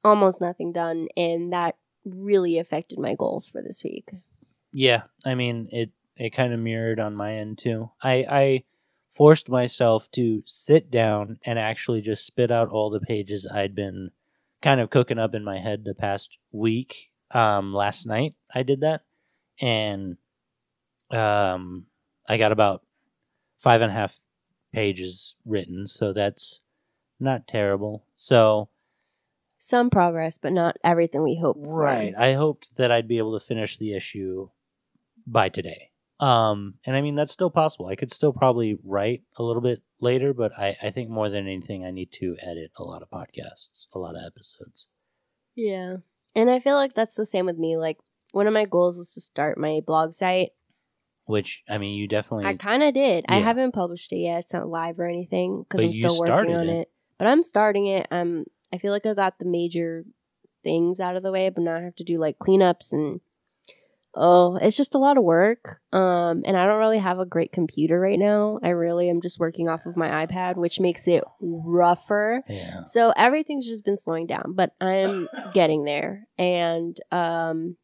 almost 0.05 0.41
nothing 0.41 0.73
done, 0.73 1.09
and 1.17 1.53
that 1.53 1.77
really 2.05 2.59
affected 2.59 2.99
my 2.99 3.15
goals 3.15 3.49
for 3.49 3.63
this 3.63 3.83
week. 3.83 4.11
Yeah, 4.73 5.03
I 5.25 5.35
mean 5.35 5.69
it. 5.71 5.91
It 6.17 6.31
kind 6.31 6.55
of 6.55 6.61
mirrored 6.61 6.99
on 6.99 7.15
my 7.15 7.35
end 7.35 7.59
too. 7.59 7.91
I 8.03 8.25
I 8.29 8.65
forced 9.17 9.49
myself 9.49 10.11
to 10.11 10.43
sit 10.45 10.91
down 10.91 11.39
and 11.45 11.59
actually 11.59 12.03
just 12.03 12.27
spit 12.27 12.51
out 12.51 12.69
all 12.69 12.91
the 12.91 13.01
pages 13.01 13.51
I'd 13.51 13.75
been 13.75 14.11
kind 14.61 14.79
of 14.79 14.91
cooking 14.91 15.19
up 15.19 15.35
in 15.35 15.43
my 15.43 15.59
head 15.59 15.85
the 15.85 15.95
past 15.95 16.37
week. 16.53 17.11
Um, 17.31 17.73
last 17.73 18.07
night 18.07 18.35
I 18.55 18.63
did 18.63 18.81
that, 18.81 19.03
and 19.61 20.17
um, 21.11 21.87
I 22.29 22.37
got 22.37 22.53
about 22.53 22.83
five 23.59 23.81
and 23.81 23.91
a 23.91 23.95
half 23.95 24.23
pages 24.73 25.37
written, 25.45 25.87
so 25.87 26.13
that's 26.13 26.61
not 27.19 27.47
terrible. 27.47 28.05
So 28.15 28.69
Some 29.59 29.89
progress, 29.91 30.39
but 30.39 30.53
not 30.53 30.77
everything 30.85 31.23
we 31.23 31.39
hoped. 31.41 31.65
for. 31.65 31.79
Right. 31.79 32.15
I 32.17 32.35
hoped 32.35 32.77
that 32.77 32.93
I'd 32.93 33.09
be 33.09 33.19
able 33.19 33.39
to 33.39 33.45
finish 33.45 33.79
the 33.79 33.95
issue 33.95 34.49
by 35.27 35.49
today. 35.49 35.91
Um, 36.19 36.75
and 36.87 36.97
I 36.97 37.03
mean 37.03 37.15
that's 37.15 37.33
still 37.33 37.51
possible. 37.51 37.89
I 37.89 37.95
could 37.97 38.11
still 38.13 38.33
probably 38.33 38.79
write 38.85 39.23
a 39.37 39.43
little 39.43 39.61
bit 39.63 39.83
later, 40.01 40.33
but 40.33 40.53
I, 40.59 40.75
I 40.83 40.91
think 40.91 41.11
more 41.11 41.29
than 41.29 41.47
anything 41.47 41.85
I 41.85 41.91
need 41.91 42.11
to 42.13 42.37
edit 42.41 42.71
a 42.77 42.85
lot 42.85 43.03
of 43.03 43.11
podcasts, 43.11 43.87
a 43.95 43.99
lot 43.99 44.15
of 44.17 44.23
episodes. 44.27 44.89
Yeah. 45.55 45.97
And 46.35 46.49
I 46.51 46.61
feel 46.61 46.77
like 46.77 46.95
that's 46.95 47.17
the 47.17 47.27
same 47.27 47.45
with 47.47 47.59
me. 47.59 47.77
Like 47.77 47.99
one 48.37 48.47
of 48.47 48.53
my 48.53 48.67
goals 48.67 48.99
was 48.99 49.15
to 49.15 49.21
start 49.23 49.57
my 49.57 49.81
blog 49.85 50.13
site. 50.13 50.51
Which 51.25 51.65
I 51.69 51.79
mean 51.79 51.97
you 51.97 52.07
definitely 52.07 52.45
I 52.45 52.55
kind 52.55 52.83
of 52.83 52.93
did. 52.93 53.25
I 53.29 53.39
haven't 53.39 53.73
published 53.73 54.13
it 54.13 54.19
yet. 54.19 54.41
It's 54.41 54.53
not 54.53 54.69
live 54.69 55.01
or 55.01 55.09
anything 55.09 55.65
because 55.65 55.83
I'm 55.83 55.93
still 55.93 56.21
working 56.21 56.55
on 56.55 56.69
it. 56.69 56.81
it. 56.83 56.91
But 57.19 57.29
I'm 57.29 57.43
starting 57.43 57.87
it. 57.87 58.07
Um, 58.11 58.45
I 58.73 58.79
feel 58.79 58.93
like 58.93 59.07
I 59.07 59.15
got 59.15 59.39
the 59.39 59.47
major 59.47 60.05
things 60.63 61.01
out 61.01 61.17
of 61.17 61.23
the 61.23 61.33
way, 61.33 61.49
but 61.49 61.65
now 61.65 61.77
I 61.77 61.81
have 61.81 61.97
to 61.97 62.05
do 62.05 62.19
like 62.19 62.39
cleanups 62.39 62.93
and 62.93 63.21
oh, 64.15 64.57
it's 64.57 64.77
just 64.77 64.95
a 64.95 64.99
lot 64.99 65.17
of 65.17 65.25
work. 65.25 65.81
Um, 65.93 66.43
and 66.47 66.59
I 66.59 66.67
don't 66.67 66.79
really 66.79 66.99
have 66.99 67.19
a 67.19 67.27
great 67.27 67.53
computer 67.53 67.99
right 67.99 68.19
now. 68.19 68.61
I 68.63 68.69
really 68.69 69.09
am 69.09 69.23
just 69.23 69.41
working 69.41 69.69
off 69.69 69.87
of 69.87 69.97
my 69.97 70.27
iPad, 70.27 70.57
which 70.57 70.79
makes 70.79 71.09
it 71.09 71.25
rougher. 71.41 72.43
Yeah. 72.49 72.85
So 72.85 73.15
everything's 73.17 73.67
just 73.67 73.85
been 73.85 73.97
slowing 73.97 74.27
down, 74.27 74.53
but 74.55 74.75
I'm 74.81 75.27
getting 75.55 75.85
there. 75.85 76.29
And 76.39 76.99
um 77.11 77.77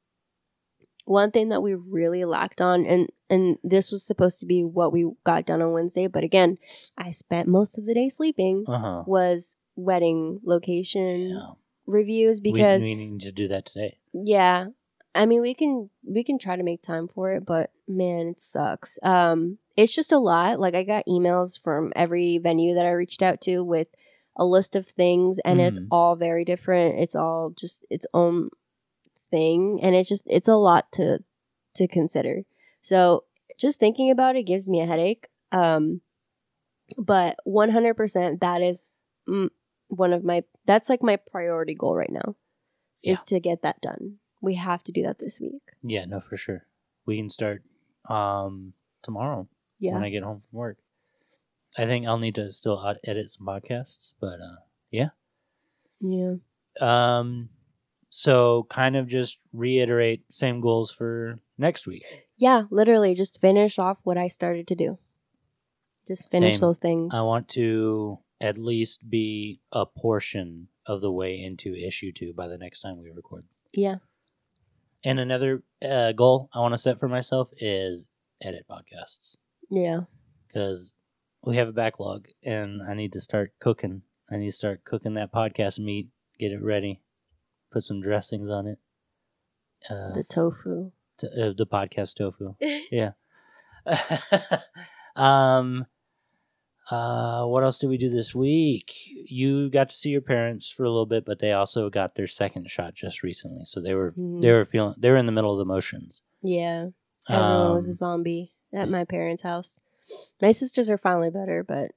one 1.04 1.30
thing 1.30 1.48
that 1.48 1.62
we 1.62 1.74
really 1.74 2.24
lacked 2.24 2.60
on 2.60 2.86
and 2.86 3.08
and 3.28 3.56
this 3.64 3.90
was 3.90 4.04
supposed 4.04 4.40
to 4.40 4.46
be 4.46 4.62
what 4.62 4.92
we 4.92 5.10
got 5.24 5.46
done 5.46 5.62
on 5.62 5.72
Wednesday, 5.72 6.06
but 6.06 6.22
again, 6.22 6.58
I 6.98 7.10
spent 7.12 7.48
most 7.48 7.78
of 7.78 7.86
the 7.86 7.94
day 7.94 8.08
sleeping 8.08 8.64
Uh-huh. 8.68 9.04
was 9.06 9.56
wedding 9.74 10.40
location 10.44 11.30
Yeah. 11.30 11.52
reviews 11.86 12.40
because 12.40 12.82
we, 12.82 12.94
need 12.94 13.20
to 13.22 13.32
do 13.32 13.48
that 13.48 13.64
today. 13.66 13.98
yeah, 14.12 14.66
I 15.14 15.26
mean, 15.26 15.40
we 15.42 15.54
can 15.54 15.90
we 16.06 16.22
can 16.24 16.38
try 16.38 16.56
to 16.56 16.62
make 16.62 16.82
time 16.82 17.08
for 17.08 17.32
it, 17.32 17.44
but 17.46 17.70
man, 17.88 18.28
it 18.28 18.40
sucks. 18.40 18.98
Um, 19.02 19.58
it's 19.76 19.94
just 19.94 20.12
a 20.12 20.18
lot. 20.18 20.60
Like 20.60 20.74
I 20.74 20.82
got 20.84 21.06
emails 21.06 21.58
from 21.60 21.92
every 21.96 22.38
venue 22.38 22.74
that 22.74 22.86
I 22.86 22.90
reached 22.92 23.22
out 23.22 23.40
to 23.42 23.62
with 23.64 23.88
a 24.36 24.44
list 24.44 24.74
of 24.76 24.86
things, 24.88 25.38
and 25.40 25.60
it's 25.60 25.78
Mhm. 25.78 25.86
all 25.90 26.16
very 26.16 26.44
different. 26.44 26.98
It's 26.98 27.14
all 27.16 27.50
just 27.50 27.84
its 27.90 28.06
own 28.14 28.50
thing, 29.32 29.80
and 29.82 29.96
it's 29.96 30.08
just 30.08 30.22
it's 30.26 30.46
a 30.48 30.54
lot 30.54 30.92
to 30.92 31.24
to 31.74 31.88
consider. 31.88 32.44
So 32.82 33.24
just 33.58 33.80
thinking 33.80 34.10
about 34.10 34.36
it 34.36 34.44
gives 34.44 34.68
me 34.68 34.80
a 34.80 34.86
headache. 34.86 35.26
Um, 35.50 36.02
but 36.96 37.36
one 37.44 37.70
hundred 37.70 37.94
percent, 37.94 38.40
that 38.40 38.62
is 38.62 38.92
one 39.88 40.12
of 40.12 40.22
my 40.24 40.44
that's 40.66 40.88
like 40.88 41.02
my 41.02 41.16
priority 41.16 41.74
goal 41.74 41.96
right 41.96 42.12
now 42.12 42.36
is 43.02 43.24
to 43.24 43.40
get 43.40 43.62
that 43.62 43.80
done. 43.80 44.18
We 44.40 44.54
have 44.54 44.82
to 44.84 44.92
do 44.92 45.02
that 45.02 45.18
this 45.18 45.40
week. 45.40 45.62
Yeah, 45.82 46.04
no, 46.04 46.20
for 46.20 46.36
sure. 46.36 46.66
We 47.06 47.16
can 47.16 47.28
start 47.28 47.62
um 48.08 48.74
tomorrow 49.02 49.48
Yeah. 49.78 49.94
when 49.94 50.04
I 50.04 50.10
get 50.10 50.22
home 50.22 50.42
from 50.48 50.58
work. 50.58 50.78
I 51.76 51.86
think 51.86 52.06
I'll 52.06 52.18
need 52.18 52.34
to 52.36 52.52
still 52.52 52.78
edit 53.04 53.30
some 53.30 53.46
podcasts, 53.46 54.12
but 54.20 54.38
uh 54.40 54.60
yeah. 54.90 55.10
yeah. 56.00 56.34
um 56.80 57.48
so 58.14 58.66
kind 58.68 58.94
of 58.94 59.06
just 59.06 59.38
reiterate 59.54 60.22
same 60.30 60.60
goals 60.60 60.90
for 60.92 61.38
next 61.56 61.86
week. 61.86 62.04
Yeah, 62.36 62.64
literally 62.70 63.14
just 63.14 63.40
finish 63.40 63.78
off 63.78 63.96
what 64.02 64.18
I 64.18 64.28
started 64.28 64.66
to 64.68 64.74
do. 64.74 64.98
Just 66.06 66.30
finish 66.30 66.54
Same. 66.56 66.60
those 66.60 66.78
things. 66.78 67.14
I 67.14 67.22
want 67.22 67.48
to 67.50 68.18
at 68.38 68.58
least 68.58 69.08
be 69.08 69.60
a 69.72 69.86
portion 69.86 70.68
of 70.84 71.00
the 71.00 71.10
way 71.10 71.40
into 71.40 71.74
issue 71.74 72.12
2 72.12 72.34
by 72.34 72.48
the 72.48 72.58
next 72.58 72.82
time 72.82 73.00
we 73.02 73.10
record. 73.10 73.44
yeah. 73.72 73.96
And 75.04 75.18
another 75.18 75.62
uh, 75.84 76.12
goal 76.12 76.48
I 76.54 76.60
want 76.60 76.74
to 76.74 76.78
set 76.78 77.00
for 77.00 77.08
myself 77.08 77.48
is 77.58 78.08
edit 78.42 78.66
podcasts. 78.70 79.36
Yeah. 79.70 80.00
because 80.48 80.92
we 81.44 81.56
have 81.56 81.68
a 81.68 81.72
backlog 81.72 82.26
and 82.44 82.82
I 82.82 82.92
need 82.94 83.12
to 83.14 83.20
start 83.20 83.52
cooking. 83.58 84.02
I 84.30 84.36
need 84.36 84.50
to 84.50 84.56
start 84.56 84.84
cooking 84.84 85.14
that 85.14 85.32
podcast 85.32 85.78
meat, 85.78 86.08
get 86.38 86.52
it 86.52 86.62
ready, 86.62 87.00
put 87.72 87.82
some 87.84 88.00
dressings 88.00 88.48
on 88.48 88.66
it. 88.66 88.78
Uh, 89.90 90.14
The 90.14 90.24
tofu. 90.24 90.92
t- 91.18 91.26
uh, 91.28 91.52
the 91.56 91.66
podcast 91.66 92.14
tofu. 92.16 92.54
Yeah. 92.90 93.12
um. 95.16 95.86
Uh, 96.90 97.46
what 97.46 97.62
else 97.62 97.78
did 97.78 97.86
we 97.88 97.96
do 97.96 98.10
this 98.10 98.34
week? 98.34 98.92
You 99.26 99.70
got 99.70 99.88
to 99.88 99.94
see 99.94 100.10
your 100.10 100.20
parents 100.20 100.70
for 100.70 100.84
a 100.84 100.90
little 100.90 101.06
bit, 101.06 101.24
but 101.24 101.38
they 101.38 101.52
also 101.52 101.88
got 101.88 102.16
their 102.16 102.26
second 102.26 102.68
shot 102.68 102.94
just 102.94 103.22
recently, 103.22 103.64
so 103.64 103.80
they 103.80 103.94
were 103.94 104.12
Mhm. 104.12 104.42
they 104.42 104.52
were 104.52 104.66
feeling 104.66 104.94
they 104.98 105.10
were 105.10 105.16
in 105.16 105.24
the 105.26 105.32
middle 105.32 105.52
of 105.52 105.58
the 105.58 105.64
motions. 105.64 106.22
Yeah. 106.42 106.88
Everyone 107.30 107.74
was 107.76 107.86
a 107.86 107.90
Um, 107.90 107.94
zombie 107.94 108.52
at 108.74 108.88
my 108.90 109.04
parents' 109.04 109.42
house. 109.42 109.78
My 110.42 110.50
sisters 110.52 110.90
are 110.90 110.98
finally 110.98 111.30
better, 111.30 111.64
but 111.64 111.92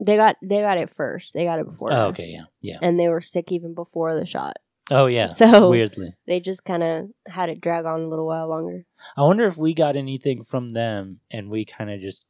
they 0.00 0.16
got 0.16 0.36
they 0.42 0.60
got 0.60 0.76
it 0.76 0.90
first. 0.90 1.32
They 1.32 1.44
got 1.44 1.60
it 1.60 1.66
before 1.66 1.92
oh, 1.92 2.08
us. 2.10 2.18
okay, 2.18 2.28
yeah, 2.30 2.44
yeah. 2.60 2.78
And 2.82 2.98
they 3.00 3.08
were 3.08 3.22
sick 3.22 3.50
even 3.52 3.72
before 3.74 4.14
the 4.14 4.26
shot. 4.26 4.56
Oh, 4.90 5.06
yeah. 5.06 5.26
So- 5.40 5.68
weirdly, 5.70 6.14
They 6.26 6.40
just 6.40 6.64
kind 6.64 6.82
of 6.82 7.08
had 7.26 7.48
it 7.48 7.60
drag 7.60 7.84
on 7.86 8.02
a 8.02 8.08
little 8.08 8.26
while 8.26 8.48
longer. 8.48 8.84
I 9.16 9.22
wonder 9.22 9.44
if 9.46 9.56
we 9.56 9.74
got 9.74 9.96
anything 9.96 10.42
from 10.42 10.72
them 10.72 11.20
and 11.30 11.50
we 11.50 11.64
kind 11.64 11.90
of 11.90 12.00
just 12.00 12.24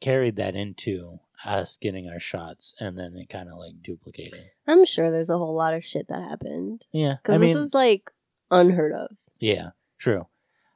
carried 0.00 0.36
that 0.36 0.54
into 0.56 1.20
us 1.44 1.76
getting 1.76 2.08
our 2.08 2.18
shots 2.20 2.74
and 2.80 2.96
then 2.98 3.14
it 3.16 3.28
kind 3.28 3.48
of 3.48 3.58
like 3.58 3.82
duplicated. 3.82 4.40
I'm 4.66 4.84
sure 4.84 5.10
there's 5.10 5.30
a 5.30 5.38
whole 5.38 5.54
lot 5.54 5.74
of 5.74 5.84
shit 5.84 6.08
that 6.08 6.22
happened 6.28 6.86
Yeah. 6.92 7.16
Because 7.22 7.40
mean, 7.40 7.54
this 7.54 7.62
is 7.66 7.74
like 7.74 8.10
unheard 8.50 8.92
of. 8.92 9.10
yeah, 9.38 9.70
true. 9.98 10.26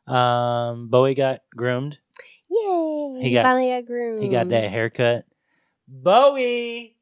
Um, 0.07 0.89
Bowie 0.89 1.15
got 1.15 1.41
groomed. 1.55 1.99
Yay! 2.51 3.19
He 3.23 3.33
got- 3.35 3.43
finally 3.45 3.71
got 3.71 3.87
groomed. 3.87 4.23
He 4.23 4.29
got 4.29 4.49
that 4.51 4.71
haircut. 4.71 5.25
Bowie, 5.89 6.97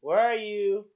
where 0.00 0.18
are 0.18 0.34
you? 0.34 0.86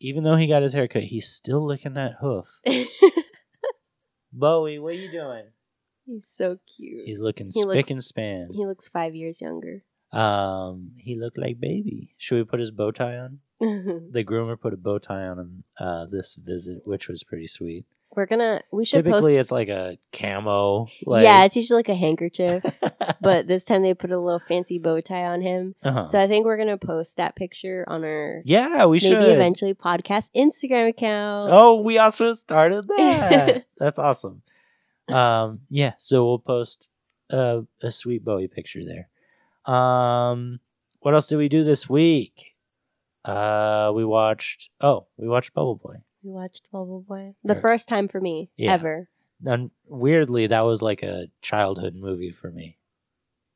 Even 0.00 0.22
though 0.24 0.36
he 0.36 0.46
got 0.46 0.62
his 0.62 0.72
haircut, 0.74 1.04
he's 1.04 1.28
still 1.28 1.64
licking 1.66 1.94
that 1.94 2.16
hoof. 2.20 2.60
Bowie, 4.32 4.78
what 4.78 4.90
are 4.90 4.92
you 4.92 5.10
doing? 5.10 5.44
He's 6.06 6.26
so 6.26 6.58
cute. 6.76 7.04
He's 7.06 7.20
looking 7.20 7.46
He 7.46 7.60
spick 7.62 7.66
looks- 7.66 7.90
and 7.90 8.04
span. 8.04 8.48
he 8.52 8.66
looks 8.66 8.88
five 8.88 9.14
years 9.14 9.40
younger. 9.40 9.82
Um, 10.12 10.92
he 10.96 11.16
looked 11.16 11.36
like 11.36 11.60
baby. 11.60 12.14
Should 12.16 12.36
we 12.38 12.44
put 12.44 12.60
his 12.60 12.70
bow 12.70 12.90
tie 12.92 13.16
on? 13.16 13.40
the 13.60 14.24
groomer 14.24 14.58
put 14.58 14.72
a 14.72 14.76
bow 14.76 14.98
tie 14.98 15.26
on 15.26 15.38
him 15.38 15.64
uh, 15.78 16.06
this 16.06 16.34
visit, 16.36 16.82
which 16.86 17.08
was 17.08 17.24
pretty 17.24 17.46
sweet. 17.46 17.84
We're 18.16 18.26
gonna. 18.26 18.62
We 18.72 18.84
should 18.84 19.04
Typically, 19.04 19.32
post. 19.32 19.40
it's 19.40 19.52
like 19.52 19.68
a 19.68 19.98
camo. 20.12 20.88
Like, 21.04 21.24
yeah, 21.24 21.44
it's 21.44 21.56
usually 21.56 21.78
like 21.78 21.88
a 21.88 21.94
handkerchief, 21.94 22.64
but 23.20 23.46
this 23.46 23.64
time 23.64 23.82
they 23.82 23.94
put 23.94 24.10
a 24.10 24.18
little 24.18 24.40
fancy 24.40 24.78
bow 24.78 25.00
tie 25.00 25.24
on 25.24 25.40
him. 25.42 25.74
uh-huh. 25.84 26.06
So 26.06 26.20
I 26.20 26.26
think 26.26 26.46
we're 26.46 26.56
gonna 26.56 26.78
post 26.78 27.18
that 27.18 27.36
picture 27.36 27.84
on 27.86 28.04
our 28.04 28.42
yeah, 28.44 28.86
we 28.86 28.96
maybe 28.96 28.98
should. 29.00 29.18
Maybe 29.18 29.32
eventually 29.32 29.74
podcast 29.74 30.30
Instagram 30.34 30.88
account. 30.88 31.52
Oh, 31.52 31.80
we 31.82 31.98
also 31.98 32.32
started 32.32 32.88
that. 32.96 33.66
That's 33.78 33.98
awesome. 33.98 34.42
Um, 35.08 35.60
yeah, 35.70 35.92
so 35.98 36.24
we'll 36.24 36.38
post 36.38 36.90
uh, 37.30 37.60
a 37.82 37.90
sweet 37.90 38.24
Bowie 38.24 38.48
picture 38.48 38.80
there. 38.84 39.08
Um, 39.72 40.60
what 41.00 41.14
else 41.14 41.26
did 41.28 41.36
we 41.36 41.48
do 41.48 41.62
this 41.62 41.88
week? 41.88 42.54
Uh, 43.24 43.92
we 43.94 44.04
watched. 44.04 44.70
Oh, 44.80 45.06
we 45.18 45.28
watched 45.28 45.52
Bubble 45.52 45.76
Boy. 45.76 45.96
We 46.22 46.30
watched 46.32 46.68
Bubble 46.72 47.04
Boy. 47.06 47.34
The 47.44 47.54
first 47.54 47.88
time 47.88 48.08
for 48.08 48.20
me 48.20 48.50
Yeah. 48.56 48.72
ever. 48.74 49.08
And 49.44 49.70
weirdly, 49.86 50.48
that 50.48 50.62
was 50.62 50.82
like 50.82 51.02
a 51.02 51.28
childhood 51.42 51.94
movie 51.94 52.32
for 52.32 52.50
me. 52.50 52.78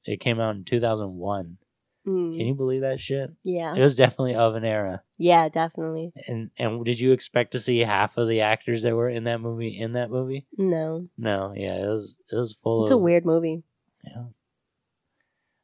It 0.04 0.20
came 0.20 0.38
out 0.40 0.54
in 0.56 0.64
2001. 0.64 1.58
Mm, 2.06 2.36
Can 2.36 2.46
you 2.46 2.54
believe 2.54 2.80
that 2.80 2.98
shit? 3.00 3.30
yeah. 3.44 3.74
It 3.76 3.80
was 3.80 3.94
definitely 3.94 4.34
of 4.34 4.54
an 4.56 4.64
era. 4.64 5.02
Yeah, 5.18 5.48
definitely. 5.48 6.12
And 6.26 6.50
and 6.58 6.84
did 6.84 6.98
you 6.98 7.12
expect 7.12 7.52
to 7.52 7.60
see 7.60 7.78
half 7.78 8.16
of 8.18 8.26
the 8.28 8.40
actors 8.40 8.82
that 8.82 8.96
were 8.96 9.08
in 9.08 9.22
that 9.24 9.40
movie 9.40 9.78
in 9.78 9.92
that 9.92 10.10
movie? 10.10 10.46
No. 10.58 11.08
No, 11.16 11.52
yeah, 11.56 11.76
it 11.76 11.86
was 11.88 12.18
it 12.30 12.34
was 12.36 12.54
full 12.54 12.82
It's 12.82 12.90
of 12.90 12.96
a 12.98 13.02
weird 13.02 13.24
movie. 13.24 13.62
Yeah. 14.04 14.24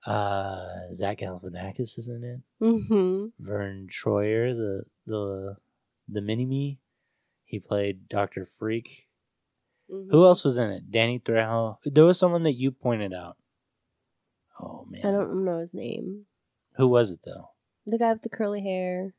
Uh, 0.07 0.93
Zach 0.93 1.19
Galifianakis 1.19 1.99
is 1.99 2.09
in 2.09 2.23
it. 2.23 2.65
Mm-hmm. 2.65 3.27
Verne 3.45 3.89
Troyer, 3.89 4.55
the 4.55 4.85
the 5.07 5.57
the 6.09 6.21
mini 6.21 6.47
me, 6.47 6.79
he 7.49 7.59
played 7.59 8.09
Doctor 8.09 8.45
Freak. 8.47 9.07
Who 9.89 10.25
else 10.27 10.45
was 10.45 10.59
in 10.59 10.71
it? 10.71 10.91
Danny 10.91 11.19
Trejo. 11.19 11.79
There 11.85 12.05
was 12.05 12.19
someone 12.19 12.43
that 12.43 12.53
you 12.57 12.71
pointed 12.71 13.15
out. 13.15 13.37
Oh 14.61 14.85
man, 14.89 15.01
I 15.05 15.11
don't 15.11 15.45
know 15.47 15.59
his 15.61 15.73
name. 15.73 16.27
Who 16.77 16.87
was 16.89 17.11
it 17.11 17.21
though? 17.25 17.51
The 17.87 17.97
guy 17.99 18.13
with 18.13 18.21
the 18.23 18.29
curly 18.29 18.61
hair, 18.63 19.15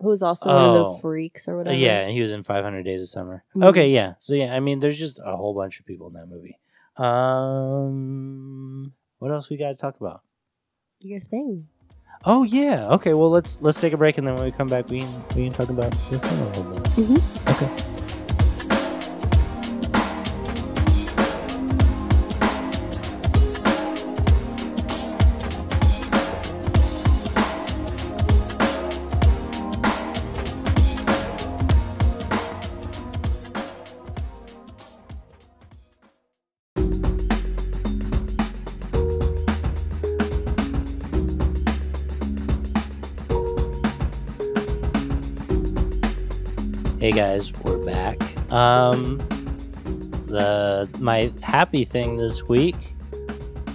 who 0.00 0.08
was 0.08 0.22
also 0.22 0.48
one 0.54 0.64
of 0.68 0.76
Oh. 0.76 0.94
the 0.94 1.00
freaks 1.00 1.48
or 1.48 1.54
Uh, 1.54 1.58
whatever. 1.58 1.76
yeah, 1.76 2.06
he 2.08 2.20
was 2.20 2.30
in 2.30 2.44
500 2.44 2.84
Days 2.84 3.02
of 3.02 3.08
Summer. 3.08 3.42
Mhm. 3.56 3.68
Okay, 3.70 3.90
yeah. 3.90 4.14
So 4.20 4.34
yeah, 4.36 4.54
I 4.54 4.60
mean, 4.60 4.78
there's 4.78 4.98
just 4.98 5.18
a 5.24 5.36
whole 5.36 5.54
bunch 5.54 5.80
of 5.80 5.86
people 5.86 6.06
in 6.06 6.12
that 6.12 6.28
movie. 6.28 6.58
Um, 7.62 8.92
what 9.18 9.30
else 9.32 9.48
we 9.50 9.56
got 9.56 9.68
to 9.70 9.74
talk 9.74 10.00
about? 10.00 10.22
Your 11.00 11.20
thing. 11.20 11.68
Oh 12.24 12.44
yeah. 12.44 12.86
Okay. 12.88 13.14
Well, 13.14 13.30
let's 13.30 13.60
let's 13.60 13.80
take 13.80 13.92
a 13.92 13.96
break, 13.96 14.18
and 14.18 14.26
then 14.26 14.34
when 14.36 14.44
we 14.44 14.52
come 14.52 14.68
back, 14.68 14.88
we 14.88 15.00
can 15.00 15.24
we 15.34 15.48
can 15.48 15.52
talk 15.52 15.68
about 15.68 15.90
the 16.10 16.18
film 16.18 16.40
a 16.40 16.46
little 16.46 16.64
bit. 16.64 16.82
Mhm. 16.94 17.50
Okay. 17.50 17.91
Um, 48.52 49.18
the 50.26 50.88
my 51.00 51.32
happy 51.42 51.84
thing 51.84 52.16
this 52.16 52.42
week 52.48 52.76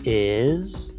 is 0.04 0.96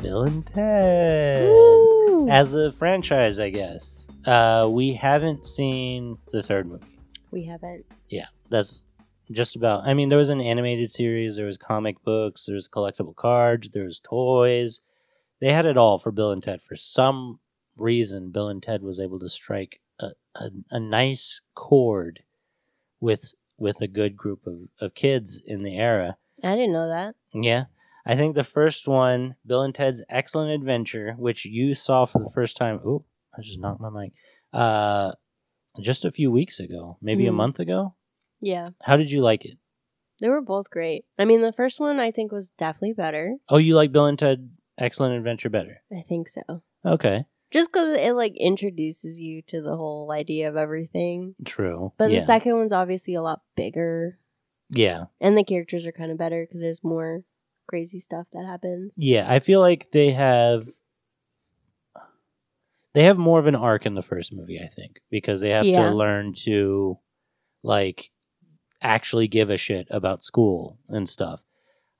Bill 0.00 0.22
and 0.22 0.46
Ted 0.46 1.48
Woo! 1.48 2.28
as 2.30 2.54
a 2.54 2.70
franchise. 2.72 3.38
I 3.38 3.50
guess 3.50 4.06
uh, 4.26 4.68
we 4.70 4.94
haven't 4.94 5.46
seen 5.46 6.18
the 6.32 6.42
third 6.42 6.66
movie. 6.68 6.98
we 7.30 7.44
haven't. 7.44 7.84
Yeah, 8.08 8.26
that's 8.48 8.84
just 9.30 9.56
about. 9.56 9.86
I 9.86 9.94
mean, 9.94 10.08
there 10.08 10.18
was 10.18 10.28
an 10.28 10.40
animated 10.40 10.90
series, 10.90 11.36
there 11.36 11.46
was 11.46 11.58
comic 11.58 12.02
books, 12.04 12.46
there 12.46 12.54
was 12.54 12.68
collectible 12.68 13.16
cards, 13.16 13.70
there 13.70 13.84
was 13.84 14.00
toys. 14.00 14.80
They 15.40 15.52
had 15.52 15.66
it 15.66 15.76
all 15.76 15.98
for 15.98 16.12
Bill 16.12 16.30
and 16.30 16.42
Ted. 16.42 16.62
For 16.62 16.76
some 16.76 17.40
reason, 17.76 18.30
Bill 18.30 18.48
and 18.48 18.62
Ted 18.62 18.82
was 18.82 19.00
able 19.00 19.18
to 19.18 19.28
strike 19.28 19.80
a, 19.98 20.10
a, 20.36 20.50
a 20.70 20.80
nice 20.80 21.40
chord 21.54 22.20
with 23.04 23.34
with 23.58 23.80
a 23.80 23.86
good 23.86 24.16
group 24.16 24.46
of, 24.46 24.54
of 24.80 24.94
kids 24.94 25.40
in 25.46 25.62
the 25.62 25.76
era. 25.76 26.16
I 26.42 26.54
didn't 26.56 26.72
know 26.72 26.88
that. 26.88 27.14
Yeah. 27.32 27.64
I 28.06 28.16
think 28.16 28.34
the 28.34 28.44
first 28.44 28.88
one, 28.88 29.36
Bill 29.46 29.62
and 29.62 29.74
Ted's 29.74 30.04
Excellent 30.08 30.50
Adventure, 30.50 31.14
which 31.16 31.44
you 31.44 31.74
saw 31.74 32.04
for 32.04 32.18
the 32.18 32.30
first 32.34 32.56
time. 32.56 32.80
Oh, 32.84 33.04
I 33.36 33.40
just 33.42 33.60
knocked 33.60 33.80
my 33.80 33.90
mic. 33.90 34.12
Uh, 34.52 35.12
just 35.80 36.04
a 36.04 36.10
few 36.12 36.30
weeks 36.32 36.58
ago, 36.60 36.98
maybe 37.00 37.26
a 37.26 37.30
Mhm. 37.30 37.34
month 37.36 37.60
ago. 37.60 37.94
Yeah, 38.40 38.64
How 38.82 38.96
did 38.96 39.10
you 39.10 39.20
like 39.22 39.44
it? 39.44 39.58
they 40.20 40.28
were 40.28 40.40
both 40.42 40.68
great. 40.70 41.04
I 41.18 41.24
mean, 41.24 41.40
the 41.42 41.52
first 41.52 41.80
one 41.80 41.98
I 41.98 42.10
think 42.10 42.30
was 42.32 42.50
definitely 42.50 42.92
better. 42.94 43.36
Oh, 43.48 43.56
you 43.58 43.74
like 43.76 43.92
Bill 43.92 44.06
and 44.06 44.18
Ted 44.18 44.50
Excellent 44.78 45.14
Adventure 45.16 45.50
better? 45.50 45.82
I 45.92 46.02
think 46.08 46.28
so. 46.28 46.62
Okay. 46.84 47.24
Just 47.54 47.72
because 47.72 47.96
it 47.96 48.14
like 48.14 48.34
introduces 48.36 49.20
you 49.20 49.40
to 49.42 49.62
the 49.62 49.76
whole 49.76 50.10
idea 50.10 50.48
of 50.48 50.56
everything. 50.56 51.36
True. 51.44 51.92
But 51.96 52.10
yeah. 52.10 52.18
the 52.18 52.26
second 52.26 52.56
one's 52.56 52.72
obviously 52.72 53.14
a 53.14 53.22
lot 53.22 53.42
bigger, 53.54 54.18
yeah. 54.70 55.04
and 55.20 55.38
the 55.38 55.44
characters 55.44 55.86
are 55.86 55.92
kind 55.92 56.10
of 56.10 56.18
better 56.18 56.44
because 56.44 56.60
there's 56.60 56.82
more 56.82 57.22
crazy 57.68 58.00
stuff 58.00 58.26
that 58.32 58.44
happens. 58.44 58.92
Yeah, 58.96 59.32
I 59.32 59.38
feel 59.38 59.60
like 59.60 59.92
they 59.92 60.10
have 60.10 60.68
they 62.92 63.04
have 63.04 63.18
more 63.18 63.38
of 63.38 63.46
an 63.46 63.54
arc 63.54 63.86
in 63.86 63.94
the 63.94 64.02
first 64.02 64.32
movie, 64.34 64.60
I 64.60 64.66
think, 64.66 65.00
because 65.08 65.40
they 65.40 65.50
have 65.50 65.64
Yeah. 65.64 65.90
to 65.90 65.94
learn 65.94 66.34
to 66.44 66.98
like 67.62 68.10
actually 68.82 69.28
give 69.28 69.48
a 69.48 69.56
shit 69.56 69.86
about 69.92 70.24
school 70.24 70.80
and 70.88 71.08
stuff. 71.08 71.40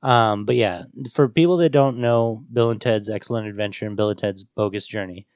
Um, 0.02 0.46
but 0.46 0.56
yeah, 0.56 0.86
for 1.12 1.28
people 1.28 1.58
that 1.58 1.70
don't 1.70 1.98
know 1.98 2.44
Bill 2.52 2.70
and 2.70 2.80
Ted's 2.80 3.08
Excellent 3.08 3.46
Adventure 3.46 3.86
and 3.86 3.96
Bill 3.96 4.10
and 4.10 4.18
Ted's 4.18 4.42
Bogus 4.42 4.88
Journey, 4.88 5.28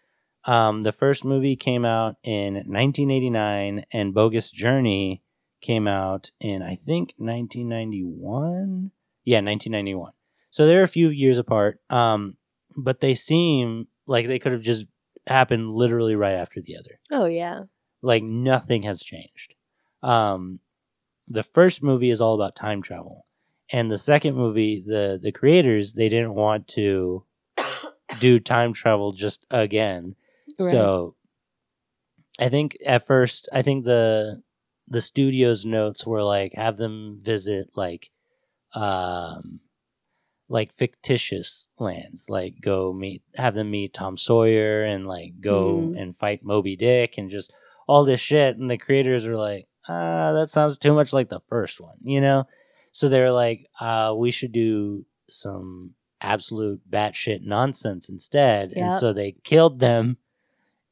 um, 0.49 0.81
the 0.83 0.93
first 0.93 1.25
movie 1.26 1.57
came 1.57 1.85
out 1.85 2.17
in 2.25 2.55
1989, 2.55 3.85
and 3.93 4.14
Bogus 4.14 4.50
Journey 4.50 5.23
came 5.61 5.87
out 5.87 6.31
in 6.40 6.62
I 6.62 6.76
think 6.76 7.12
1991. 7.19 8.90
Yeah, 9.25 9.38
1991. 9.38 10.12
So 10.50 10.67
they're 10.67 10.83
a 10.83 10.88
few 10.88 11.11
years 11.11 11.37
apart. 11.37 11.81
Um, 11.90 12.37
but 12.76 13.00
they 13.00 13.14
seem 13.14 13.88
like 14.07 14.26
they 14.26 14.38
could 14.38 14.52
have 14.52 14.62
just 14.62 14.87
happened 15.26 15.75
literally 15.75 16.14
right 16.14 16.35
after 16.35 16.62
the 16.62 16.76
other. 16.76 16.99
Oh 17.11 17.26
yeah, 17.26 17.64
Like 18.00 18.23
nothing 18.23 18.85
has 18.85 19.02
changed. 19.02 19.55
Um, 20.02 20.61
the 21.26 21.43
first 21.43 21.83
movie 21.83 22.11
is 22.11 22.23
all 22.23 22.35
about 22.35 22.57
time 22.57 22.81
travel, 22.81 23.26
and 23.71 23.90
the 23.90 23.99
second 23.99 24.35
movie, 24.35 24.83
the 24.87 25.19
the 25.23 25.33
creators 25.33 25.93
they 25.93 26.09
didn't 26.09 26.35
want 26.35 26.69
to 26.69 27.25
do 28.19 28.40
time 28.40 28.73
travel 28.73 29.12
just 29.12 29.45
again. 29.50 30.14
Right. 30.58 30.70
So 30.70 31.14
I 32.40 32.48
think 32.48 32.76
at 32.86 33.06
first, 33.06 33.48
I 33.52 33.62
think 33.62 33.84
the 33.84 34.42
the 34.86 35.00
studio's 35.02 35.64
notes 35.66 36.06
were 36.06 36.22
like 36.22 36.54
have 36.54 36.76
them 36.78 37.18
visit 37.22 37.68
like 37.76 38.10
um 38.74 39.60
like 40.48 40.72
fictitious 40.72 41.68
lands 41.78 42.30
like 42.30 42.54
go 42.62 42.90
meet 42.92 43.22
have 43.36 43.54
them 43.54 43.70
meet 43.70 43.92
tom 43.92 44.16
sawyer 44.16 44.82
and 44.84 45.06
like 45.06 45.32
go 45.42 45.90
Mhm. 45.92 46.00
and 46.00 46.16
fight 46.16 46.42
moby 46.42 46.74
dick 46.74 47.18
and 47.18 47.30
just 47.30 47.52
all 47.86 48.04
this 48.04 48.20
shit 48.20 48.56
and 48.56 48.70
the 48.70 48.78
creators 48.78 49.26
were 49.28 49.36
like 49.36 49.68
ah 49.88 50.32
that 50.32 50.48
sounds 50.48 50.78
too 50.78 50.94
much 50.94 51.12
like 51.12 51.28
the 51.28 51.40
first 51.50 51.80
one 51.82 51.96
you 52.02 52.20
know 52.20 52.46
so 52.92 53.08
they 53.10 53.20
were 53.20 53.30
like 53.30 53.66
uh 53.78 54.14
we 54.16 54.30
should 54.30 54.52
do 54.52 55.04
some 55.28 55.90
absolute 56.22 56.80
batshit 56.90 57.40
nonsense 57.42 58.08
instead 58.08 58.72
and 58.72 58.86
so 58.99 59.12
they 59.12 59.32
killed 59.44 59.80
them 59.80 60.16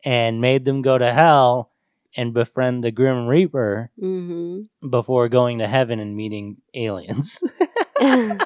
and 0.05 0.41
made 0.41 0.65
them 0.65 0.83
go 0.83 0.99
to 0.99 1.13
hell 1.13 1.73
and 2.17 2.33
befriend 2.33 2.83
the 2.83 2.91
grim 2.91 3.27
reaper 3.27 3.91
mm-hmm. 4.01 4.89
before 4.89 5.29
going 5.29 5.59
to 5.59 5.69
heaven 5.69 6.01
and 6.01 6.17
meeting 6.17 6.57
aliens 6.75 7.43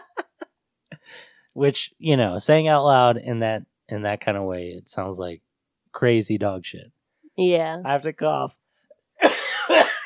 which 1.53 1.93
you 1.99 2.17
know 2.17 2.39
saying 2.39 2.69
out 2.69 2.85
loud 2.85 3.17
in 3.17 3.41
that 3.41 3.63
in 3.89 4.03
that 4.03 4.21
kind 4.21 4.37
of 4.37 4.45
way 4.45 4.69
it 4.69 4.89
sounds 4.89 5.19
like 5.19 5.43
crazy 5.93 6.39
dog 6.39 6.65
shit 6.65 6.91
yeah. 7.37 7.81
i 7.85 7.93
have 7.93 8.03
to 8.03 8.13
cough 8.13 8.59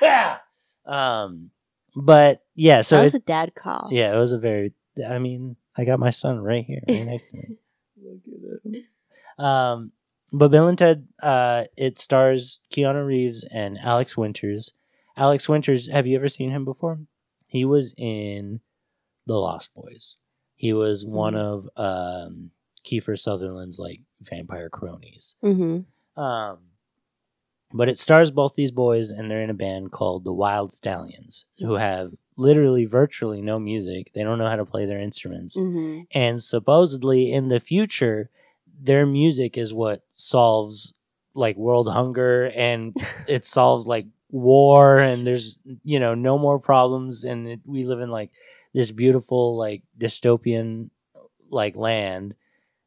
um 0.86 1.50
but 1.96 2.42
yeah 2.54 2.80
so 2.80 2.96
that 2.96 3.02
was 3.02 3.14
it, 3.14 3.22
a 3.22 3.24
dad 3.24 3.54
call. 3.54 3.88
yeah 3.90 4.14
it 4.14 4.18
was 4.18 4.32
a 4.32 4.38
very 4.38 4.72
i 5.08 5.18
mean 5.18 5.56
i 5.76 5.84
got 5.84 5.98
my 5.98 6.10
son 6.10 6.38
right 6.38 6.64
here 6.64 6.80
right 6.88 7.06
next 7.06 7.30
to 7.30 7.36
me 7.36 7.56
look 8.02 8.60
at 8.64 8.72
him 8.72 9.44
um 9.44 9.92
but 10.38 10.50
bill 10.50 10.68
and 10.68 10.78
ted 10.78 11.06
uh 11.22 11.64
it 11.76 11.98
stars 11.98 12.58
keanu 12.72 13.06
reeves 13.06 13.44
and 13.44 13.78
alex 13.78 14.16
winters 14.16 14.72
alex 15.16 15.48
winters 15.48 15.90
have 15.90 16.06
you 16.06 16.16
ever 16.16 16.28
seen 16.28 16.50
him 16.50 16.64
before 16.64 16.98
he 17.46 17.64
was 17.64 17.94
in 17.96 18.60
the 19.26 19.34
lost 19.34 19.72
boys 19.74 20.16
he 20.54 20.72
was 20.72 21.04
one 21.04 21.34
of 21.34 21.68
um 21.76 22.50
kiefer 22.86 23.18
sutherland's 23.18 23.78
like 23.78 24.00
vampire 24.20 24.68
cronies 24.68 25.36
Mm-hmm. 25.42 26.20
um, 26.22 26.58
but 27.76 27.88
it 27.88 27.98
stars 27.98 28.30
both 28.30 28.54
these 28.54 28.70
boys, 28.70 29.10
and 29.10 29.28
they're 29.28 29.42
in 29.42 29.50
a 29.50 29.54
band 29.54 29.90
called 29.90 30.22
the 30.22 30.32
Wild 30.32 30.72
Stallions, 30.72 31.46
who 31.58 31.74
have 31.74 32.12
literally 32.36 32.84
virtually 32.84 33.42
no 33.42 33.58
music. 33.58 34.12
They 34.14 34.22
don't 34.22 34.38
know 34.38 34.48
how 34.48 34.54
to 34.54 34.64
play 34.64 34.86
their 34.86 35.00
instruments. 35.00 35.56
Mm-hmm. 35.56 36.02
And 36.12 36.40
supposedly 36.40 37.32
in 37.32 37.48
the 37.48 37.58
future, 37.58 38.30
their 38.80 39.06
music 39.06 39.56
is 39.58 39.72
what 39.72 40.02
solves 40.14 40.94
like 41.34 41.56
world 41.56 41.88
hunger 41.90 42.46
and 42.46 42.96
it 43.28 43.44
solves 43.44 43.86
like 43.86 44.06
war, 44.30 44.98
and 44.98 45.26
there's, 45.26 45.58
you 45.84 46.00
know, 46.00 46.14
no 46.14 46.38
more 46.38 46.58
problems. 46.58 47.24
And 47.24 47.48
it, 47.48 47.60
we 47.64 47.84
live 47.84 48.00
in 48.00 48.10
like 48.10 48.30
this 48.72 48.90
beautiful, 48.92 49.56
like 49.56 49.82
dystopian 49.98 50.90
like 51.50 51.76
land. 51.76 52.34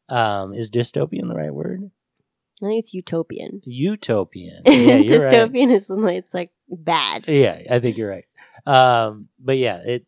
Um, 0.10 0.54
is 0.54 0.70
dystopian 0.72 1.28
the 1.28 1.36
right 1.36 1.54
word? 1.54 1.90
I 2.62 2.66
think 2.66 2.80
it's 2.80 2.94
utopian. 2.94 3.62
Utopian. 3.66 4.64
Yeah, 4.66 4.96
you're 4.96 4.98
right. 4.98 5.32
Dystopian 5.32 5.72
is 5.72 5.90
like 5.90 6.16
it's 6.16 6.34
like 6.34 6.52
bad. 6.70 7.26
Yeah, 7.28 7.62
I 7.70 7.80
think 7.80 7.98
you're 7.98 8.10
right. 8.10 8.26
Um, 8.66 9.30
but 9.40 9.58
yeah, 9.58 9.78
it 9.86 10.06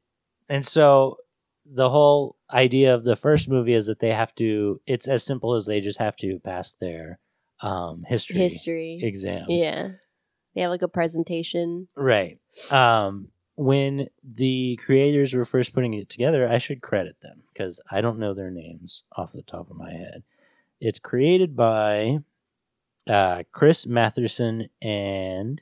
and 0.50 0.66
so 0.66 1.18
the 1.66 1.90
whole 1.90 2.36
idea 2.52 2.94
of 2.94 3.04
the 3.04 3.16
first 3.16 3.50
movie 3.50 3.74
is 3.74 3.88
that 3.88 4.00
they 4.00 4.14
have 4.14 4.34
to. 4.36 4.82
It's 4.86 5.08
as 5.08 5.24
simple 5.26 5.56
as 5.56 5.66
they 5.66 5.80
just 5.82 6.00
have 6.00 6.16
to 6.18 6.40
pass 6.40 6.74
their 6.74 7.20
um, 7.62 8.04
history, 8.08 8.38
History. 8.38 9.00
exam. 9.02 9.46
Yeah. 9.50 9.90
They 10.56 10.62
have 10.62 10.72
like 10.72 10.82
a 10.82 10.88
presentation. 10.88 11.88
Right. 11.96 12.40
Um, 12.72 13.28
when 13.56 14.08
the 14.24 14.78
creators 14.84 15.34
were 15.36 15.46
first 15.46 15.74
putting 15.74 15.94
it 15.94 16.10
together, 16.10 16.48
I 16.50 16.58
should 16.58 16.82
credit 16.82 17.18
them 17.22 17.44
because 17.54 17.82
I 17.92 18.02
don't 18.02 18.20
know 18.20 18.34
their 18.34 18.50
names 18.52 19.04
off 19.16 19.34
the 19.34 19.42
top 19.42 19.70
of 19.70 19.78
my 19.78 19.92
head. 19.92 20.24
It's 20.80 20.98
created 21.00 21.56
by 21.56 22.20
uh, 23.08 23.44
Chris 23.52 23.86
Matherson 23.86 24.70
and 24.82 25.62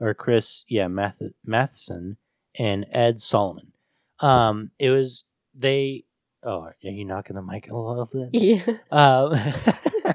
or 0.00 0.14
Chris, 0.14 0.64
yeah, 0.68 0.88
Math- 0.88 1.22
Matheson 1.44 2.18
and 2.58 2.86
Ed 2.92 3.20
Solomon. 3.20 3.72
Um, 4.20 4.70
it 4.78 4.90
was 4.90 5.24
they. 5.54 6.04
Oh, 6.42 6.62
are 6.62 6.76
you 6.82 7.04
knocking 7.04 7.36
the 7.36 7.42
mic 7.42 7.68
a 7.70 7.76
little 7.76 8.06
bit? 8.06 8.30
Yeah. 8.32 8.76
Um, 8.90 9.34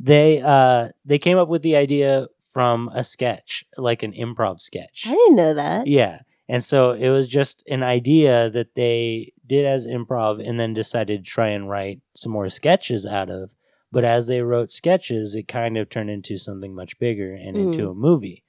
they 0.00 0.40
uh, 0.40 0.88
they 1.04 1.18
came 1.18 1.38
up 1.38 1.48
with 1.48 1.62
the 1.62 1.76
idea 1.76 2.28
from 2.52 2.90
a 2.94 3.04
sketch, 3.04 3.64
like 3.76 4.02
an 4.02 4.12
improv 4.12 4.60
sketch. 4.60 5.04
I 5.06 5.10
didn't 5.10 5.36
know 5.36 5.54
that. 5.54 5.86
Yeah. 5.86 6.20
And 6.48 6.64
so 6.64 6.92
it 6.92 7.10
was 7.10 7.28
just 7.28 7.62
an 7.68 7.84
idea 7.84 8.50
that 8.50 8.74
they 8.74 9.32
did 9.46 9.64
as 9.64 9.86
improv 9.86 10.44
and 10.44 10.58
then 10.58 10.74
decided 10.74 11.24
to 11.24 11.30
try 11.30 11.48
and 11.48 11.70
write 11.70 12.00
some 12.16 12.32
more 12.32 12.48
sketches 12.48 13.06
out 13.06 13.30
of. 13.30 13.50
But 13.92 14.04
as 14.04 14.26
they 14.26 14.40
wrote 14.42 14.72
sketches, 14.72 15.36
it 15.36 15.46
kind 15.46 15.76
of 15.78 15.88
turned 15.88 16.10
into 16.10 16.36
something 16.36 16.74
much 16.74 16.98
bigger 16.98 17.34
and 17.34 17.56
into 17.56 17.88
a 17.88 17.94
movie. 17.94 18.44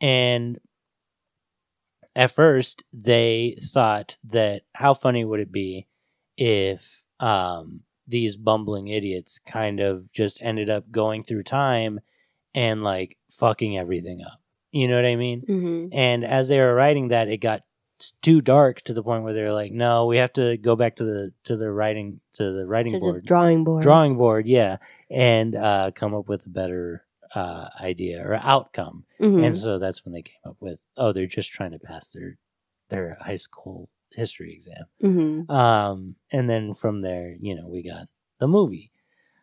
And 0.00 0.60
at 2.14 2.30
first, 2.30 2.84
they 2.92 3.58
thought 3.60 4.16
that 4.24 4.62
how 4.74 4.94
funny 4.94 5.24
would 5.24 5.40
it 5.40 5.52
be 5.52 5.88
if 6.40 7.02
um, 7.20 7.80
these 8.08 8.36
bumbling 8.36 8.88
idiots 8.88 9.38
kind 9.38 9.78
of 9.78 10.10
just 10.12 10.40
ended 10.42 10.70
up 10.70 10.90
going 10.90 11.22
through 11.22 11.42
time 11.44 12.00
and 12.54 12.82
like 12.82 13.16
fucking 13.30 13.78
everything 13.78 14.22
up. 14.24 14.40
You 14.72 14.88
know 14.88 14.96
what 14.96 15.04
I 15.04 15.16
mean? 15.16 15.42
Mm-hmm. 15.42 15.94
And 15.96 16.24
as 16.24 16.48
they 16.48 16.58
were 16.58 16.74
writing 16.74 17.08
that, 17.08 17.28
it 17.28 17.38
got 17.38 17.62
too 18.22 18.40
dark 18.40 18.80
to 18.82 18.94
the 18.94 19.02
point 19.02 19.24
where 19.24 19.34
they're 19.34 19.52
like, 19.52 19.72
"No, 19.72 20.06
we 20.06 20.16
have 20.16 20.32
to 20.34 20.56
go 20.56 20.74
back 20.74 20.96
to 20.96 21.04
the 21.04 21.32
to 21.44 21.56
the 21.56 21.70
writing 21.70 22.20
to 22.34 22.52
the 22.52 22.66
writing 22.66 22.92
To 22.92 22.98
the 22.98 23.04
board, 23.04 23.26
drawing 23.26 23.64
board. 23.64 23.82
drawing 23.82 24.16
board, 24.16 24.46
yeah, 24.46 24.78
and 25.10 25.54
uh, 25.54 25.90
come 25.94 26.14
up 26.14 26.26
with 26.28 26.46
a 26.46 26.48
better 26.48 27.04
uh, 27.34 27.68
idea 27.80 28.26
or 28.26 28.34
outcome." 28.34 29.04
Mhm. 29.20 29.44
And 29.44 29.56
so 29.58 29.78
that's 29.78 30.04
when 30.04 30.14
they 30.14 30.22
came 30.22 30.40
up 30.46 30.56
with, 30.60 30.78
"Oh, 30.96 31.12
they're 31.12 31.26
just 31.26 31.50
trying 31.52 31.72
to 31.72 31.78
pass 31.78 32.12
their 32.12 32.38
their 32.88 33.18
high 33.20 33.36
school 33.36 33.90
history 34.14 34.52
exam." 34.52 34.84
Mhm. 35.02 35.50
Um, 35.50 36.16
and 36.32 36.48
then 36.48 36.74
from 36.74 37.00
there, 37.02 37.36
you 37.40 37.54
know, 37.54 37.68
we 37.68 37.82
got 37.82 38.08
the 38.38 38.48
movie. 38.48 38.90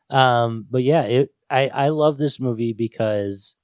Um, 0.09 0.65
but 0.69 0.83
yeah, 0.83 1.03
it 1.03 1.33
I 1.49 1.67
I 1.69 1.89
love 1.89 2.17
this 2.17 2.39
movie 2.39 2.73
because 2.73 3.55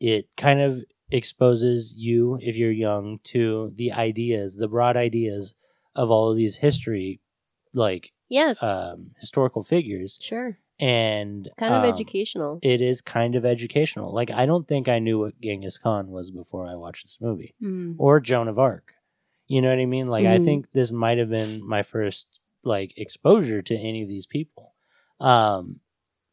it 0.00 0.28
kind 0.36 0.60
of 0.60 0.84
exposes 1.10 1.94
you, 1.96 2.38
if 2.40 2.56
you're 2.56 2.70
young, 2.70 3.18
to 3.24 3.72
the 3.74 3.92
ideas, 3.92 4.56
the 4.56 4.68
broad 4.68 4.96
ideas 4.96 5.54
of 5.94 6.10
all 6.10 6.30
of 6.30 6.36
these 6.36 6.58
history, 6.58 7.20
like 7.72 8.12
Yeah, 8.28 8.54
um, 8.60 9.12
historical 9.18 9.62
figures, 9.62 10.18
sure. 10.20 10.58
and 10.78 11.46
It's 11.46 11.54
kind 11.56 11.74
of 11.74 11.82
um, 11.82 11.88
educational. 11.90 12.60
It 12.62 12.80
is 12.82 13.00
kind 13.00 13.34
of 13.34 13.44
educational. 13.44 14.12
Like 14.14 14.30
I 14.30 14.46
don't 14.46 14.68
think 14.68 14.88
I 14.88 14.98
knew 15.00 15.18
what 15.18 15.40
Genghis 15.40 15.78
Khan 15.78 16.08
was 16.10 16.30
before 16.30 16.66
I 16.66 16.74
watched 16.76 17.04
this 17.06 17.18
movie, 17.20 17.54
Mm. 17.60 17.96
or 17.98 18.20
Joan 18.20 18.46
of 18.48 18.58
Arc. 18.58 18.94
You 19.48 19.62
know 19.62 19.70
what 19.70 19.78
I 19.78 19.86
mean? 19.86 20.08
Like 20.08 20.26
I 20.26 20.38
Mhm. 20.38 20.44
think 20.44 20.72
this 20.72 20.92
might 20.92 21.18
have 21.18 21.30
been 21.30 21.66
my 21.66 21.82
first 21.82 22.40
like 22.62 22.92
exposure 22.96 23.62
to 23.62 23.74
any 23.76 24.02
of 24.02 24.08
these 24.08 24.26
people. 24.26 24.74
Um, 25.20 25.80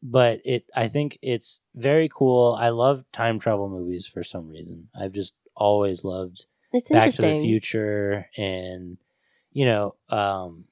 but 0.02 0.40
it, 0.44 0.66
I 0.74 0.88
think 0.88 1.18
it's 1.22 1.62
very 1.74 2.08
cool. 2.08 2.54
I 2.58 2.68
love 2.68 3.04
time 3.12 3.38
travel 3.38 3.68
movies 3.68 4.06
for 4.06 4.22
some 4.22 4.48
reason. 4.48 4.88
I've 4.94 5.12
just 5.12 5.34
always 5.56 6.04
loved 6.04 6.46
It's 6.72 6.90
Back 6.90 7.10
to 7.12 7.22
the 7.22 7.32
Future 7.40 8.28
and 8.36 8.98
you 9.52 9.64
know, 9.64 9.94
um, 10.10 10.66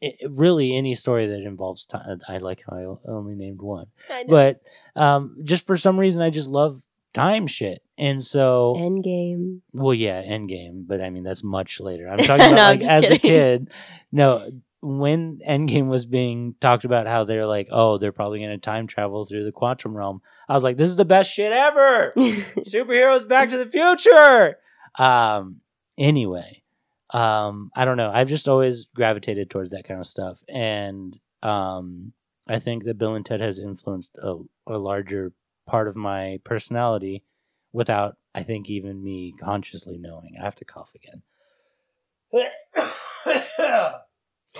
it, 0.00 0.16
really 0.28 0.76
any 0.76 0.94
story 0.96 1.26
that 1.28 1.42
involves 1.42 1.86
time. 1.86 2.20
I 2.28 2.38
like 2.38 2.62
how 2.68 2.76
I 2.76 3.10
only 3.10 3.36
named 3.36 3.62
one, 3.62 3.86
I 4.10 4.24
but 4.26 4.60
um, 4.96 5.38
just 5.44 5.66
for 5.66 5.76
some 5.76 5.98
reason, 5.98 6.22
I 6.22 6.30
just 6.30 6.48
love 6.50 6.82
time 7.14 7.46
shit. 7.46 7.82
And 7.98 8.22
so, 8.22 8.76
Endgame. 8.78 9.60
well, 9.72 9.92
yeah, 9.92 10.22
Endgame, 10.22 10.86
but 10.86 11.00
I 11.00 11.10
mean 11.10 11.24
that's 11.24 11.42
much 11.42 11.80
later. 11.80 12.08
I'm 12.08 12.18
talking 12.18 12.46
about 12.46 12.54
No, 12.54 12.62
like 12.70 12.84
as 12.84 13.10
a 13.10 13.18
kid. 13.18 13.70
No, 14.12 14.48
when 14.80 15.40
Endgame 15.46 15.88
was 15.88 16.06
being 16.06 16.54
talked 16.60 16.84
about, 16.84 17.08
how 17.08 17.24
they're 17.24 17.46
like, 17.46 17.66
oh, 17.72 17.98
they're 17.98 18.12
probably 18.12 18.38
going 18.38 18.50
to 18.52 18.58
time 18.58 18.86
travel 18.86 19.26
through 19.26 19.44
the 19.44 19.52
quantum 19.52 19.96
realm. 19.96 20.22
I 20.48 20.54
was 20.54 20.62
like, 20.62 20.76
this 20.76 20.88
is 20.88 20.96
the 20.96 21.04
best 21.04 21.32
shit 21.32 21.52
ever. 21.52 22.12
Superheroes 22.16 23.26
Back 23.28 23.50
to 23.50 23.58
the 23.58 23.66
Future. 23.70 24.58
Um. 24.96 25.56
Anyway, 25.98 26.62
um, 27.10 27.72
I 27.74 27.84
don't 27.84 27.96
know. 27.96 28.12
I've 28.14 28.28
just 28.28 28.48
always 28.48 28.86
gravitated 28.94 29.50
towards 29.50 29.70
that 29.70 29.84
kind 29.84 29.98
of 29.98 30.06
stuff, 30.06 30.40
and 30.48 31.18
um, 31.42 32.12
I 32.46 32.60
think 32.60 32.84
that 32.84 32.98
Bill 32.98 33.16
and 33.16 33.26
Ted 33.26 33.40
has 33.40 33.58
influenced 33.58 34.16
a, 34.22 34.36
a 34.68 34.78
larger 34.78 35.32
part 35.66 35.88
of 35.88 35.96
my 35.96 36.38
personality 36.44 37.24
without, 37.72 38.16
I 38.34 38.42
think, 38.42 38.68
even 38.70 39.02
me 39.02 39.34
consciously 39.40 39.98
knowing. 39.98 40.36
I 40.40 40.44
have 40.44 40.54
to 40.56 40.64
cough 40.64 40.94
again. 40.94 41.22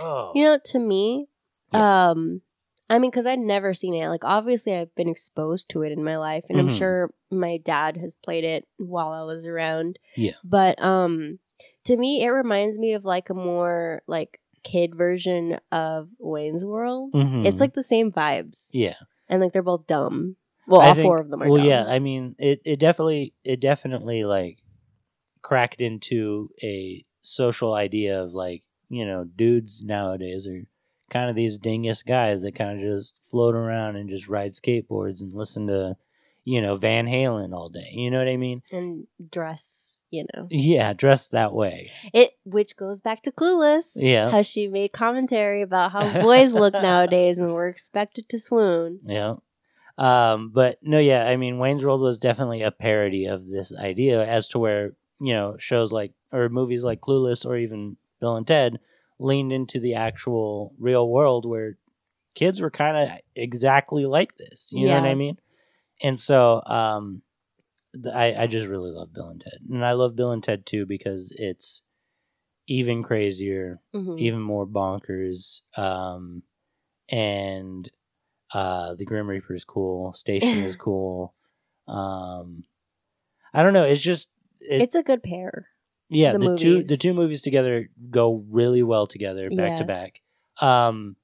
oh. 0.00 0.32
You 0.34 0.44
know, 0.44 0.58
to 0.66 0.78
me, 0.78 1.28
um, 1.72 2.42
I 2.90 2.98
mean, 2.98 3.10
because 3.10 3.26
I'd 3.26 3.38
never 3.38 3.74
seen 3.74 3.94
it. 3.94 4.08
Like, 4.08 4.24
obviously, 4.24 4.74
I've 4.74 4.94
been 4.94 5.08
exposed 5.08 5.68
to 5.70 5.82
it 5.82 5.92
in 5.92 6.02
my 6.04 6.16
life, 6.16 6.44
and 6.48 6.58
I'm 6.58 6.68
Mhm. 6.68 6.78
sure 6.78 7.10
my 7.30 7.58
dad 7.58 7.96
has 7.98 8.16
played 8.16 8.44
it 8.44 8.66
while 8.78 9.12
I 9.12 9.22
was 9.22 9.44
around. 9.44 9.98
Yeah. 10.16 10.32
But 10.44 10.82
um, 10.82 11.38
to 11.84 11.96
me, 11.96 12.22
it 12.22 12.28
reminds 12.28 12.78
me 12.78 12.94
of 12.94 13.04
like 13.04 13.28
a 13.30 13.34
more 13.34 14.02
like 14.06 14.40
kid 14.64 14.94
version 14.94 15.58
of 15.70 16.08
Wayne's 16.18 16.64
World. 16.64 17.12
Mhm. 17.12 17.44
It's 17.46 17.60
like 17.60 17.74
the 17.74 17.82
same 17.82 18.10
vibes, 18.10 18.68
yeah. 18.72 18.96
and 19.28 19.40
like 19.42 19.52
they're 19.52 19.62
both 19.62 19.86
dumb. 19.86 20.36
Well, 20.68 20.80
I 20.82 20.88
all 20.88 20.94
think- 20.94 21.04
four 21.06 21.18
of 21.20 21.30
them 21.30 21.42
are. 21.42 21.48
well 21.48 21.64
yeah 21.64 21.84
i 21.86 21.98
mean 21.98 22.36
it, 22.38 22.60
it 22.64 22.78
definitely 22.78 23.34
it 23.44 23.58
definitely 23.60 24.24
like 24.24 24.58
cracked 25.42 25.80
into 25.80 26.50
a 26.62 27.04
social 27.22 27.74
idea 27.74 28.22
of 28.22 28.32
like 28.34 28.62
you 28.88 29.04
know 29.06 29.24
dudes 29.24 29.82
nowadays 29.84 30.46
are 30.46 30.62
kind 31.10 31.30
of 31.30 31.36
these 31.36 31.56
dingus 31.58 32.02
guys 32.02 32.42
that 32.42 32.54
kind 32.54 32.78
of 32.82 32.86
just 32.86 33.18
float 33.24 33.54
around 33.54 33.96
and 33.96 34.10
just 34.10 34.28
ride 34.28 34.52
skateboards 34.52 35.22
and 35.22 35.32
listen 35.32 35.66
to 35.66 35.96
you 36.44 36.60
know 36.60 36.76
van 36.76 37.06
halen 37.06 37.52
all 37.54 37.68
day 37.70 37.90
you 37.92 38.10
know 38.10 38.18
what 38.18 38.28
i 38.28 38.36
mean 38.36 38.62
and 38.70 39.06
dress, 39.30 40.04
you 40.10 40.24
know. 40.34 40.46
yeah 40.50 40.92
dress 40.92 41.28
that 41.28 41.52
way 41.54 41.90
It 42.12 42.32
which 42.44 42.76
goes 42.76 43.00
back 43.00 43.22
to 43.22 43.32
Clueless. 43.32 43.92
Yeah. 43.94 44.30
How 44.30 44.42
she 44.42 44.68
made 44.68 44.92
commentary 44.92 45.60
about 45.62 45.92
how 45.92 46.22
boys 46.22 46.52
look 46.54 46.72
nowadays 46.90 47.38
and 47.38 47.52
we're 47.52 47.68
expected 47.68 48.28
to 48.30 48.38
swoon. 48.38 49.00
Yeah. 49.06 49.34
Um, 49.98 50.50
but 50.54 50.78
no, 50.80 50.98
yeah, 50.98 51.24
I 51.26 51.36
mean, 51.36 51.58
Wayne's 51.58 51.84
World 51.84 52.00
was 52.00 52.20
definitely 52.20 52.62
a 52.62 52.70
parody 52.70 53.26
of 53.26 53.48
this 53.48 53.74
idea 53.74 54.24
as 54.24 54.48
to 54.50 54.58
where, 54.58 54.92
you 55.20 55.34
know, 55.34 55.56
shows 55.58 55.92
like, 55.92 56.12
or 56.32 56.48
movies 56.48 56.84
like 56.84 57.00
Clueless 57.00 57.44
or 57.44 57.56
even 57.56 57.96
Bill 58.20 58.36
and 58.36 58.46
Ted 58.46 58.78
leaned 59.18 59.52
into 59.52 59.80
the 59.80 59.94
actual 59.94 60.72
real 60.78 61.08
world 61.08 61.44
where 61.44 61.76
kids 62.36 62.60
were 62.60 62.70
kind 62.70 62.96
of 62.96 63.18
exactly 63.34 64.06
like 64.06 64.36
this. 64.36 64.70
You 64.72 64.86
know 64.86 64.94
what 65.00 65.04
I 65.10 65.14
mean? 65.16 65.38
And 66.00 66.20
so, 66.20 66.62
um, 66.64 67.22
I, 68.14 68.34
I 68.42 68.46
just 68.46 68.66
really 68.66 68.92
love 68.92 69.12
Bill 69.12 69.28
and 69.30 69.40
Ted. 69.40 69.58
And 69.68 69.84
I 69.84 69.92
love 69.92 70.14
Bill 70.14 70.30
and 70.30 70.42
Ted 70.42 70.64
too 70.64 70.86
because 70.86 71.32
it's 71.36 71.82
even 72.68 73.02
crazier 73.02 73.80
Mhm. 73.94 74.20
even 74.20 74.40
more 74.40 74.66
bonkers. 74.66 75.62
Um, 75.76 76.42
and 77.08 77.90
uh, 78.52 78.94
the 78.94 79.04
Grim 79.04 79.28
Reaper 79.28 79.54
is 79.54 79.64
cool. 79.64 80.12
Station 80.12 80.58
is 80.64 80.76
cool. 80.86 81.34
Um, 81.86 82.64
I 83.54 83.62
don't 83.62 83.72
know. 83.72 83.84
It's 83.84 84.00
just 84.02 84.28
it, 84.60 84.82
It's 84.82 84.94
a 84.94 85.02
good 85.02 85.22
pair. 85.22 85.68
yeah. 86.08 86.32
the 86.32 86.38
The, 86.38 86.56
two 86.56 86.74
the 86.74 86.78
movies. 86.80 86.98
two 86.98 87.14
movies 87.14 87.42
together 87.42 87.88
go 88.10 88.44
really 88.50 88.82
well 88.82 89.06
together, 89.06 89.50
back 89.50 89.78
to 89.78 89.84
back. 89.84 90.20
Um, 90.60 91.16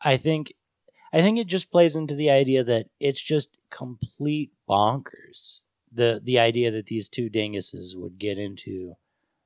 I 0.00 0.16
think 0.16 0.54
I 1.12 1.20
think 1.20 1.38
it 1.38 1.46
just 1.46 1.70
plays 1.70 1.96
into 1.96 2.14
the 2.14 2.30
idea 2.30 2.64
that 2.64 2.86
it's 3.00 3.20
just 3.22 3.48
complete 3.70 4.52
bonkers. 4.68 5.60
The 5.92 6.20
the 6.22 6.38
idea 6.38 6.70
that 6.70 6.86
these 6.86 7.08
two 7.08 7.28
dinguses 7.28 7.96
would 7.96 8.18
get 8.18 8.38
into 8.38 8.94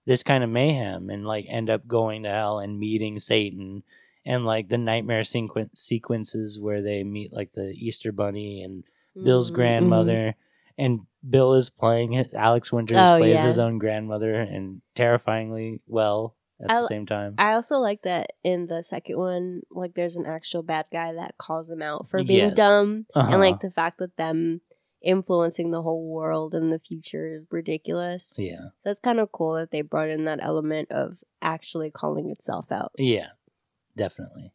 this 0.05 0.23
kind 0.23 0.45
of 0.45 0.51
mayhem 0.51 1.11
and 1.11 1.27
like 1.27 1.47
end 1.49 1.69
up 1.69 1.87
going 1.89 2.23
to 2.23 2.29
hell 2.31 2.61
and 2.61 2.79
meeting 2.79 3.19
Satan 3.19 3.83
and 4.27 4.45
like 4.45 4.69
the 4.69 4.77
nightmare 4.79 5.23
sequen- 5.23 5.71
sequences 5.75 6.61
where 6.61 6.83
they 6.83 7.03
meet 7.05 7.33
like 7.33 7.53
the 7.55 7.71
Easter 7.79 8.13
bunny 8.13 8.63
and 8.63 8.85
Bill's 9.25 9.51
Mhm. 9.51 9.55
grandmother 9.55 10.35
and 10.77 11.01
Bill 11.29 11.55
is 11.55 11.71
playing 11.71 12.13
it 12.13 12.35
Alex 12.35 12.71
Winters 12.73 12.99
Oh, 13.01 13.17
plays 13.19 13.37
yeah. 13.39 13.47
his 13.47 13.59
own 13.59 13.79
grandmother 13.79 14.35
and 14.35 14.83
terrifyingly 14.95 15.81
well 15.87 16.37
at 16.61 16.71
I 16.71 16.81
the 16.81 16.87
same 16.87 17.07
time. 17.07 17.35
I 17.39 17.53
also 17.53 17.77
like 17.79 18.03
that 18.03 18.33
in 18.45 18.67
the 18.67 18.83
second 18.83 19.17
one, 19.19 19.63
like 19.71 19.95
there's 19.95 20.17
an 20.17 20.27
actual 20.27 20.63
bad 20.63 20.87
guy 20.93 21.13
that 21.15 21.37
calls 21.39 21.71
him 21.71 21.83
out 21.83 22.09
for 22.09 22.23
being 22.25 22.49
Yes. 22.49 22.57
dumb, 22.57 23.07
Uh-huh. 23.15 23.29
and 23.33 23.41
like 23.41 23.61
the 23.61 23.71
fact 23.71 23.99
that 23.99 24.17
them 24.17 24.61
influencing 25.03 25.71
the 25.71 25.83
whole 25.83 26.09
world 26.11 26.55
in 26.55 26.71
the 26.71 26.79
future 26.79 27.27
is 27.29 27.45
ridiculous. 27.51 28.35
yeah. 28.39 28.71
So 28.83 28.91
it's 28.91 29.01
kind 29.01 29.21
of 29.21 29.31
cool 29.33 29.55
that 29.55 29.71
they 29.71 29.83
brought 29.83 30.09
in 30.09 30.25
that 30.25 30.41
element 30.43 30.91
of 30.91 31.19
actually 31.43 31.91
calling 31.91 32.31
itself 32.31 32.73
out. 32.73 32.93
Yeah. 32.99 33.29
Definitely. 33.97 34.53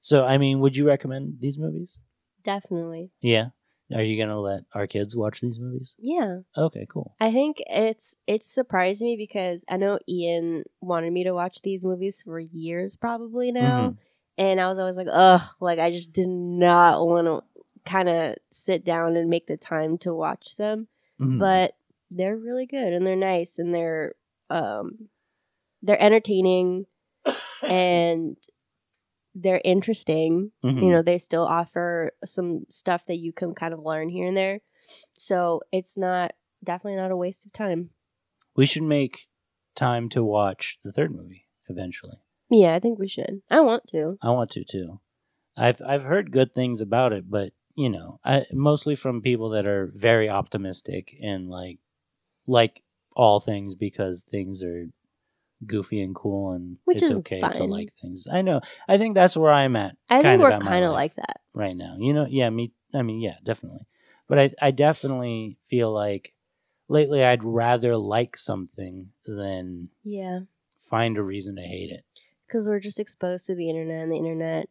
So 0.00 0.24
I 0.24 0.38
mean, 0.38 0.60
would 0.60 0.76
you 0.76 0.86
recommend 0.86 1.38
these 1.40 1.58
movies? 1.58 1.98
Definitely, 2.42 3.10
Yeah. 3.20 3.48
Are 3.94 4.02
you 4.02 4.16
gonna 4.22 4.40
let 4.40 4.62
our 4.72 4.86
kids 4.86 5.16
watch 5.16 5.40
these 5.40 5.58
movies? 5.58 5.94
yeah. 5.98 6.38
Okay, 6.56 6.86
cool. 6.88 7.16
I 7.20 7.32
think 7.32 7.56
it's 7.66 8.14
it's 8.26 8.48
surprised 8.48 9.02
me 9.02 9.16
because 9.16 9.64
I 9.68 9.76
know 9.76 9.98
Ian 10.08 10.64
wanted 10.80 11.12
me 11.12 11.24
to 11.24 11.32
watch 11.32 11.62
these 11.62 11.84
movies 11.84 12.22
for 12.22 12.38
years, 12.38 12.96
probably 12.96 13.50
now, 13.52 13.96
and 14.38 14.60
I 14.60 14.68
was 14.68 14.78
always 14.78 14.96
like, 14.96 15.08
ugh, 15.10 15.42
like 15.60 15.78
I 15.80 15.90
just 15.90 16.12
did 16.12 16.28
not 16.28 17.04
want 17.04 17.26
to 17.26 17.90
kind 17.90 18.08
of 18.08 18.36
sit 18.50 18.84
down 18.84 19.16
and 19.16 19.28
make 19.28 19.46
the 19.48 19.56
time 19.56 19.98
to 19.98 20.14
watch 20.14 20.56
them. 20.56 20.86
Mhm. 21.20 21.38
But 21.38 21.74
they're 22.12 22.36
really 22.36 22.66
good 22.66 22.92
and 22.92 23.04
they're 23.06 23.16
nice 23.16 23.58
and 23.58 23.74
they're 23.74 24.14
um 24.50 25.08
they're 25.82 26.00
entertaining 26.00 26.86
and 27.62 28.36
they're 29.34 29.60
interesting. 29.64 30.52
Mhm. 30.64 30.82
You 30.82 30.90
know, 30.90 31.02
they 31.02 31.18
still 31.18 31.44
offer 31.44 32.12
some 32.24 32.64
stuff 32.68 33.02
that 33.06 33.18
you 33.18 33.32
can 33.32 33.54
kind 33.54 33.72
of 33.74 33.80
learn 33.80 34.08
here 34.08 34.26
and 34.26 34.36
there. 34.36 34.60
So 35.16 35.62
it's 35.72 35.96
not 35.96 36.32
definitely 36.64 36.96
not 36.96 37.10
a 37.10 37.16
waste 37.16 37.46
of 37.46 37.52
time. 37.52 37.90
we 38.56 38.66
should 38.66 38.82
make 38.82 39.28
time 39.76 40.08
to 40.10 40.22
watch 40.24 40.78
the 40.82 40.92
third 40.92 41.14
movie 41.14 41.46
eventually. 41.68 42.18
Yeah, 42.50 42.74
I 42.74 42.80
think 42.80 42.98
we 42.98 43.06
should. 43.08 43.42
I 43.48 43.60
want 43.60 43.86
to. 43.92 44.18
I 44.20 44.30
want 44.30 44.50
to 44.50 44.64
too. 44.64 45.00
I've 45.56 45.80
I've 45.86 46.02
heard 46.02 46.32
good 46.32 46.52
things 46.54 46.80
about 46.80 47.12
it, 47.12 47.30
but 47.30 47.52
you 47.76 47.88
know, 47.88 48.18
I 48.24 48.44
mostly 48.52 48.96
from 48.96 49.22
people 49.22 49.50
that 49.50 49.68
are 49.68 49.90
very 49.94 50.28
optimistic 50.28 51.14
and 51.22 51.48
like 51.48 51.78
like 52.46 52.82
all 53.14 53.38
things 53.40 53.74
because 53.76 54.24
things 54.24 54.62
are 54.64 54.86
goofy 55.66 56.00
and 56.02 56.14
cool 56.14 56.52
and 56.52 56.78
Which 56.84 56.98
it's 57.02 57.10
is 57.10 57.18
okay 57.18 57.40
to 57.40 57.64
like 57.64 57.92
things. 58.00 58.26
I 58.32 58.42
know. 58.42 58.60
I 58.88 58.98
think 58.98 59.14
that's 59.14 59.36
where 59.36 59.52
I'm 59.52 59.76
at. 59.76 59.96
I 60.08 60.22
think 60.22 60.40
we're 60.40 60.58
kind 60.58 60.84
of 60.84 60.92
like 60.92 61.16
that. 61.16 61.40
right 61.54 61.76
now. 61.76 61.96
You 61.98 62.12
know, 62.14 62.26
yeah, 62.28 62.50
me 62.50 62.72
I 62.94 63.02
mean, 63.02 63.20
yeah, 63.20 63.34
definitely. 63.44 63.86
But 64.28 64.38
I 64.38 64.50
I 64.60 64.70
definitely 64.70 65.58
feel 65.64 65.92
like 65.92 66.32
lately 66.88 67.24
I'd 67.24 67.44
rather 67.44 67.96
like 67.96 68.36
something 68.36 69.10
than 69.26 69.90
Yeah. 70.04 70.40
find 70.78 71.16
a 71.18 71.22
reason 71.22 71.56
to 71.56 71.62
hate 71.62 71.90
it. 71.90 72.04
Because 72.46 72.66
we're 72.68 72.80
just 72.80 72.98
exposed 72.98 73.46
to 73.46 73.54
the 73.54 73.68
internet 73.70 74.02
and 74.02 74.10
the 74.12 74.16
internet 74.16 74.68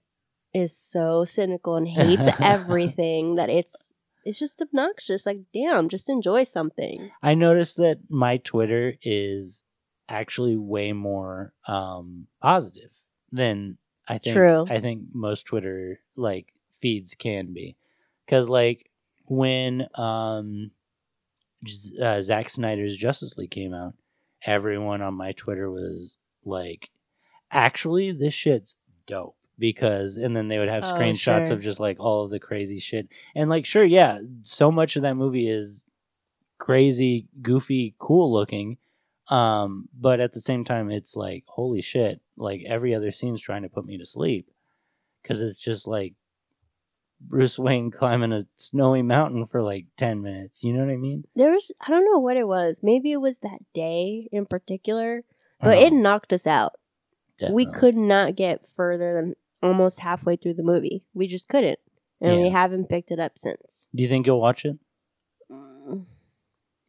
is 0.54 0.75
so 0.75 1.23
cynical 1.23 1.75
and 1.75 1.88
hates 1.99 2.28
everything 2.41 3.36
that 3.36 3.49
it's 3.49 3.93
it's 4.25 4.38
just 4.39 4.62
obnoxious. 4.62 5.25
Like, 5.25 5.39
damn, 5.54 5.88
just 5.88 6.10
enjoy 6.10 6.43
something. 6.43 7.10
I 7.23 7.36
noticed 7.36 7.78
that 7.78 7.99
my 8.10 8.36
Twitter 8.38 8.95
is 9.02 9.63
actually 10.10 10.58
way 10.58 10.91
more 10.93 11.54
um 11.67 12.28
positive 12.41 12.95
than 13.32 13.78
I 14.08 14.17
think 14.17 14.36
True. 14.36 14.65
I 14.69 14.80
think 14.80 15.04
most 15.13 15.43
Twitter 15.45 16.00
like 16.15 16.54
feeds 16.72 17.15
can 17.15 17.54
be. 17.54 17.76
Cuz 18.28 18.50
like 18.50 18.89
when 19.26 19.88
um 19.95 20.72
uh, 22.02 22.22
Zack 22.22 22.50
Snyder's 22.50 22.95
Justice 22.98 23.38
League 23.38 23.52
came 23.52 23.74
out, 23.74 23.93
everyone 24.45 25.02
on 25.02 25.13
my 25.13 25.34
Twitter 25.34 25.69
was 25.69 26.17
like 26.45 26.89
actually 27.52 28.12
this 28.12 28.34
shit's 28.34 28.78
dope 29.06 29.36
because 29.58 30.15
and 30.17 30.36
then 30.36 30.48
they 30.48 30.58
would 30.58 30.69
have 30.69 30.84
Oh, 30.86 30.93
screenshots 30.93 31.48
sure. 31.48 31.58
of 31.58 31.62
just 31.62 31.80
like 31.80 32.00
all 32.00 32.24
of 32.24 32.32
the 32.32 32.39
crazy 32.39 32.80
shit. 32.80 33.10
And 33.36 33.50
like 33.50 33.65
sure, 33.65 33.84
yeah, 33.84 34.19
so 34.41 34.72
much 34.72 34.95
of 34.95 35.02
that 35.02 35.15
movie 35.15 35.50
is 35.50 35.86
crazy, 36.58 37.28
goofy, 37.41 37.95
cool 38.00 38.32
looking. 38.32 38.78
Um, 39.30 39.89
but 39.98 40.20
at 40.20 40.34
the 40.34 40.42
same 40.42 40.63
time, 40.63 40.89
it's 40.89 41.15
like, 41.15 41.44
holy 41.48 41.82
shit, 41.82 42.22
like 42.38 42.63
every 42.68 42.96
other 42.96 43.12
scene's 43.12 43.42
trying 43.42 43.63
to 43.63 43.70
put 43.70 43.86
me 43.86 43.98
to 43.98 44.06
sleep. 44.06 44.50
Cause 45.24 45.42
it's 45.42 45.58
just 45.58 45.88
like 45.88 46.13
Bruce 47.22 47.60
Wayne 47.60 47.92
climbing 48.00 48.32
a 48.32 48.46
snowy 48.56 49.02
mountain 49.02 49.46
for 49.46 49.62
like 49.62 49.86
10 49.98 50.22
minutes. 50.22 50.63
You 50.63 50.74
know 50.74 50.86
what 50.86 50.92
I 50.92 50.98
mean? 50.98 51.26
There 51.36 51.52
was, 51.52 51.72
I 51.86 51.89
don't 51.89 52.06
know 52.06 52.20
what 52.20 52.38
it 52.38 52.48
was. 52.48 52.80
Maybe 52.82 53.12
it 53.12 53.22
was 53.22 53.39
that 53.39 53.60
day 53.74 54.28
in 54.32 54.46
particular, 54.46 55.24
but 55.62 55.78
it 55.78 55.94
knocked 55.94 56.34
us 56.34 56.48
out. 56.48 56.74
We 57.52 57.65
could 57.65 57.96
not 57.96 58.36
get 58.36 58.68
further 58.76 59.13
than 59.13 59.36
almost 59.62 60.00
halfway 60.00 60.36
through 60.36 60.56
the 60.56 60.63
movie. 60.63 61.04
We 61.13 61.28
just 61.28 61.48
couldn't. 61.48 61.80
And 62.22 62.42
we 62.42 62.50
haven't 62.50 62.89
picked 62.89 63.12
it 63.12 63.20
up 63.20 63.38
since. 63.38 63.88
Do 63.96 64.04
you 64.04 64.10
think 64.10 64.28
you'll 64.28 64.42
watch 64.42 64.65
it? 64.65 64.78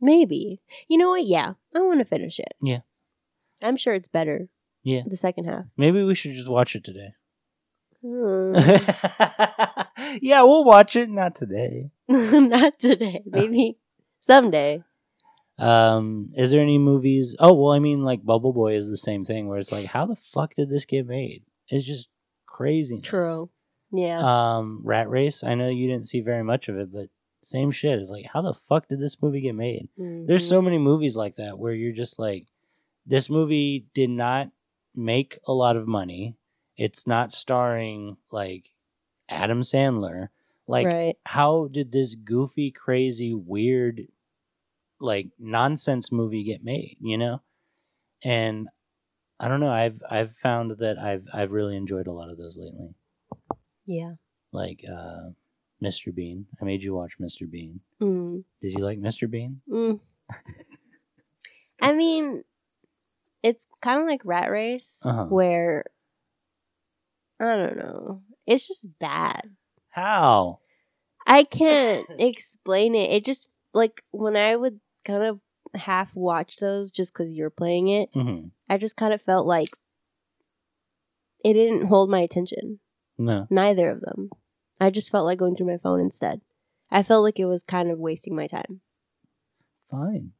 Maybe. 0.00 0.60
You 0.88 0.98
know 0.98 1.10
what? 1.10 1.24
Yeah. 1.26 1.54
I 1.74 1.80
want 1.80 2.00
to 2.00 2.04
finish 2.04 2.38
it. 2.38 2.54
Yeah. 2.62 2.80
I'm 3.62 3.76
sure 3.76 3.94
it's 3.94 4.08
better. 4.08 4.48
Yeah. 4.82 5.02
The 5.06 5.16
second 5.16 5.44
half. 5.44 5.64
Maybe 5.76 6.02
we 6.02 6.14
should 6.14 6.34
just 6.34 6.48
watch 6.48 6.74
it 6.74 6.84
today. 6.84 7.14
Hmm. 8.02 8.54
yeah, 10.22 10.42
we'll 10.42 10.64
watch 10.64 10.96
it. 10.96 11.10
Not 11.10 11.34
today. 11.34 11.90
Not 12.08 12.78
today. 12.78 13.22
Maybe 13.26 13.76
someday. 14.20 14.82
Um, 15.58 16.30
is 16.34 16.50
there 16.50 16.62
any 16.62 16.78
movies? 16.78 17.36
Oh, 17.38 17.52
well, 17.52 17.72
I 17.72 17.78
mean, 17.78 18.02
like 18.02 18.24
Bubble 18.24 18.54
Boy 18.54 18.76
is 18.76 18.88
the 18.88 18.96
same 18.96 19.26
thing, 19.26 19.46
where 19.46 19.58
it's 19.58 19.72
like, 19.72 19.84
how 19.84 20.06
the 20.06 20.16
fuck 20.16 20.54
did 20.54 20.70
this 20.70 20.86
get 20.86 21.06
made? 21.06 21.42
It's 21.68 21.84
just 21.84 22.08
craziness. 22.46 23.06
True. 23.06 23.50
Yeah. 23.92 24.20
Um, 24.56 24.80
Rat 24.82 25.10
Race. 25.10 25.44
I 25.44 25.54
know 25.54 25.68
you 25.68 25.86
didn't 25.86 26.06
see 26.06 26.20
very 26.20 26.42
much 26.42 26.68
of 26.68 26.78
it, 26.78 26.90
but 26.90 27.08
same 27.42 27.70
shit. 27.70 27.98
It's 27.98 28.10
like, 28.10 28.26
how 28.32 28.42
the 28.42 28.54
fuck 28.54 28.88
did 28.88 29.00
this 29.00 29.20
movie 29.22 29.40
get 29.40 29.54
made? 29.54 29.88
There's 29.96 30.44
Mhm. 30.44 30.48
so 30.48 30.62
many 30.62 30.78
movies 30.78 31.16
like 31.16 31.36
that 31.36 31.58
where 31.58 31.72
you're 31.72 31.92
just 31.92 32.18
like, 32.18 32.46
this 33.06 33.30
movie 33.30 33.86
did 33.94 34.10
not 34.10 34.50
make 34.94 35.38
a 35.46 35.52
lot 35.52 35.76
of 35.76 35.86
money. 35.88 36.36
It's 36.76 37.06
not 37.06 37.32
starring 37.32 38.16
like 38.30 38.72
Adam 39.28 39.60
Sandler. 39.62 40.28
Like, 40.66 40.86
right. 40.86 41.16
how 41.26 41.68
did 41.70 41.92
this 41.92 42.14
goofy, 42.14 42.70
crazy, 42.70 43.34
weird, 43.34 44.02
like 45.00 45.28
nonsense 45.38 46.12
movie 46.12 46.44
get 46.44 46.62
made? 46.62 46.96
You 47.00 47.18
know, 47.18 47.42
and 48.22 48.68
I 49.40 49.48
don't 49.48 49.60
know. 49.60 49.70
I've 49.72 50.02
I've 50.08 50.36
found 50.36 50.72
that 50.78 50.98
I've 50.98 51.26
I've 51.32 51.50
really 51.52 51.76
enjoyed 51.76 52.06
a 52.06 52.12
lot 52.12 52.30
of 52.30 52.36
those 52.38 52.56
lately. 52.58 52.94
Yeah. 53.86 54.14
Like 54.52 54.84
uh, 54.90 55.30
Mr. 55.82 56.14
Bean. 56.14 56.46
I 56.60 56.64
made 56.64 56.82
you 56.82 56.94
watch 56.94 57.16
Mr. 57.20 57.50
Bean. 57.50 57.80
Mm. 58.00 58.44
Did 58.60 58.72
you 58.74 58.84
like 58.84 58.98
Mr. 59.00 59.30
Bean? 59.30 59.60
Mm. 59.70 60.00
I 61.80 61.92
mean, 61.92 62.44
it's 63.42 63.66
kind 63.80 64.00
of 64.00 64.06
like 64.06 64.20
Rat 64.24 64.50
Race, 64.50 65.02
Uh-huh. 65.04 65.24
where 65.24 65.84
I 67.40 67.56
don't 67.56 67.76
know. 67.78 68.22
It's 68.46 68.68
just 68.68 68.86
bad. 68.98 69.42
How? 69.88 70.58
I 71.26 71.44
can't 71.44 72.06
explain 72.18 72.94
it. 72.94 73.10
It 73.10 73.24
just 73.24 73.48
like 73.72 74.02
when 74.10 74.36
I 74.36 74.56
would 74.56 74.80
kind 75.04 75.22
of 75.22 75.40
half 75.74 76.14
watch 76.14 76.56
those 76.58 76.90
just 76.90 77.12
because 77.14 77.32
you're 77.32 77.50
playing 77.50 77.88
it, 77.88 78.10
hmm 78.12 78.48
I 78.68 78.76
just 78.76 78.96
kind 78.96 79.12
of 79.14 79.22
felt 79.22 79.46
like 79.46 79.68
it 81.44 81.54
didn't 81.54 81.86
hold 81.86 82.10
my 82.10 82.20
attention. 82.20 82.78
No. 83.18 83.46
Neither 83.50 83.88
of 83.90 84.00
them. 84.00 84.30
I 84.80 84.90
just 84.90 85.10
felt 85.10 85.26
like 85.26 85.38
going 85.38 85.56
through 85.56 85.66
my 85.66 85.76
phone 85.76 86.00
instead. 86.00 86.40
I 86.90 87.02
felt 87.02 87.22
like 87.22 87.38
it 87.38 87.44
was 87.44 87.62
kind 87.62 87.90
of 87.90 87.98
wasting 87.98 88.34
my 88.34 88.46
time. 88.46 88.80
Fine. 89.90 90.32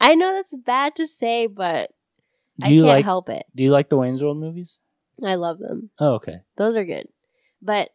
I 0.00 0.14
know 0.14 0.32
that's 0.32 0.54
bad 0.54 0.94
to 0.96 1.06
say, 1.06 1.46
but 1.46 1.90
Do 2.58 2.66
I 2.66 2.68
can't 2.68 2.82
like 2.82 3.04
help 3.04 3.28
it. 3.28 3.46
Do 3.54 3.62
you 3.62 3.70
like 3.70 3.88
the 3.88 3.96
Wayne's 3.96 4.22
World 4.22 4.38
movies? 4.38 4.80
I 5.24 5.34
love 5.34 5.58
them. 5.58 5.90
Oh, 5.98 6.14
okay. 6.14 6.40
Those 6.56 6.76
are 6.76 6.84
good. 6.84 7.08
But 7.60 7.90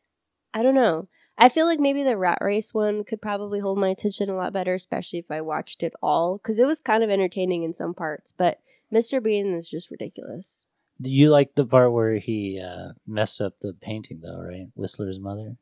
I 0.53 0.61
don't 0.61 0.75
know. 0.75 1.07
I 1.37 1.49
feel 1.49 1.65
like 1.65 1.79
maybe 1.79 2.03
the 2.03 2.17
rat 2.17 2.39
race 2.41 2.73
one 2.73 3.03
could 3.03 3.21
probably 3.21 3.59
hold 3.59 3.79
my 3.79 3.89
attention 3.89 4.29
a 4.29 4.35
lot 4.35 4.53
better, 4.53 4.73
especially 4.73 5.19
if 5.19 5.31
I 5.31 5.41
watched 5.41 5.81
it 5.81 5.93
all, 6.01 6.37
because 6.37 6.59
it 6.59 6.67
was 6.67 6.79
kind 6.79 7.03
of 7.03 7.09
entertaining 7.09 7.63
in 7.63 7.73
some 7.73 7.93
parts. 7.93 8.33
But 8.35 8.59
Mr. 8.93 9.23
Bean 9.23 9.53
is 9.53 9.69
just 9.69 9.89
ridiculous. 9.89 10.65
You 11.05 11.29
like 11.29 11.55
the 11.55 11.65
part 11.65 11.91
where 11.91 12.17
he 12.17 12.61
uh, 12.63 12.93
messed 13.07 13.41
up 13.41 13.53
the 13.61 13.73
painting, 13.81 14.21
though? 14.21 14.39
Right, 14.39 14.67
Whistler's 14.75 15.19
mother. 15.19 15.55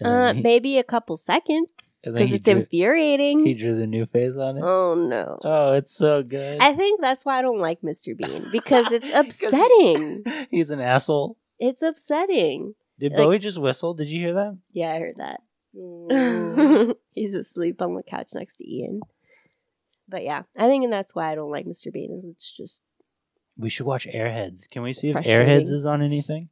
Uh, 0.00 0.32
he, 0.32 0.42
maybe 0.42 0.78
a 0.78 0.84
couple 0.84 1.16
seconds 1.16 1.70
because 2.04 2.30
it's 2.30 2.44
drew- 2.44 2.60
infuriating. 2.60 3.44
he 3.44 3.52
drew 3.54 3.76
the 3.76 3.86
new 3.86 4.06
face 4.06 4.36
on 4.36 4.56
it. 4.56 4.62
oh 4.62 4.94
no! 4.94 5.40
Oh, 5.42 5.72
it's 5.72 5.92
so 5.92 6.22
good. 6.22 6.58
I 6.60 6.72
think 6.74 7.00
that's 7.00 7.24
why 7.26 7.38
I 7.38 7.42
don't 7.42 7.58
like 7.58 7.80
Mr. 7.82 8.16
Bean 8.16 8.46
because 8.52 8.92
it's 8.92 9.10
upsetting. 9.14 10.22
He's 10.52 10.70
an 10.70 10.80
asshole. 10.80 11.36
it's 11.58 11.82
upsetting. 11.82 12.74
Did 13.00 13.12
Like- 13.12 13.18
Bowie 13.18 13.38
just 13.40 13.58
whistle? 13.60 13.94
Did 13.94 14.06
you 14.08 14.20
hear 14.20 14.34
that? 14.34 14.56
Yeah, 14.72 14.92
I 14.92 14.98
heard 15.00 15.16
that. 15.18 15.40
Mm. 15.76 16.94
He's 17.14 17.34
asleep 17.34 17.82
on 17.82 17.94
the 17.96 18.02
couch 18.04 18.28
next 18.34 18.58
to 18.58 18.70
Ian. 18.70 19.00
But 20.08 20.22
yeah, 20.22 20.42
I 20.56 20.66
think 20.68 20.84
and 20.84 20.92
that's 20.92 21.14
why 21.14 21.30
I 21.30 21.34
don't 21.34 21.50
like 21.50 21.66
Mr. 21.66 21.92
Bean. 21.92 22.12
is 22.16 22.24
It's 22.24 22.50
just 22.56 22.82
we 23.58 23.68
should 23.68 23.86
watch 23.86 24.06
Airheads. 24.06 24.70
Can 24.70 24.82
we 24.82 24.92
see 24.92 25.10
if 25.10 25.16
Airheads 25.16 25.70
is 25.70 25.84
on 25.84 26.00
anything? 26.00 26.48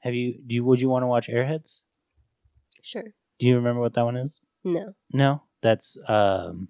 Have 0.00 0.14
you? 0.14 0.40
Do 0.46 0.54
you? 0.54 0.64
Would 0.64 0.80
you 0.80 0.88
want 0.88 1.02
to 1.02 1.06
watch 1.06 1.28
Airheads? 1.28 1.82
sure. 2.82 3.14
Do 3.38 3.46
you 3.46 3.56
remember 3.56 3.80
what 3.80 3.94
that 3.94 4.04
one 4.04 4.16
is? 4.16 4.40
No. 4.64 4.94
No, 5.12 5.42
that's 5.62 5.96
um, 6.08 6.68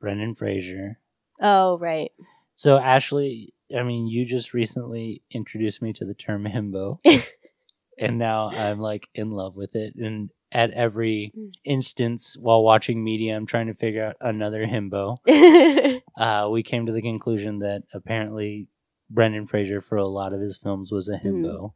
Brendan 0.00 0.34
Fraser. 0.34 0.98
Oh 1.40 1.78
right. 1.78 2.10
So 2.54 2.78
Ashley, 2.78 3.52
I 3.76 3.82
mean, 3.82 4.06
you 4.06 4.24
just 4.24 4.54
recently 4.54 5.22
introduced 5.30 5.82
me 5.82 5.92
to 5.94 6.04
the 6.04 6.14
term 6.14 6.44
himbo, 6.44 6.98
and 7.98 8.18
now 8.18 8.50
I'm 8.50 8.80
like 8.80 9.08
in 9.14 9.30
love 9.30 9.54
with 9.54 9.76
it. 9.76 9.94
And 9.96 10.30
at 10.56 10.70
every 10.70 11.32
Mm. 11.36 11.52
instance 11.64 12.36
while 12.40 12.62
watching 12.62 13.04
media, 13.04 13.36
I'm 13.36 13.44
trying 13.46 13.66
to 13.66 13.74
figure 13.74 14.04
out 14.06 14.16
another 14.20 14.66
himbo. 14.66 15.18
Uh, 16.16 16.48
we 16.50 16.62
came 16.62 16.86
to 16.86 16.92
the 16.92 17.02
conclusion 17.02 17.58
that 17.58 17.82
apparently 17.92 18.68
Brendan 19.10 19.46
Fraser, 19.46 19.82
for 19.82 19.96
a 19.98 20.06
lot 20.08 20.32
of 20.32 20.40
his 20.40 20.56
films, 20.56 20.90
was 20.90 21.08
a 21.10 21.18
himbo. 21.18 21.72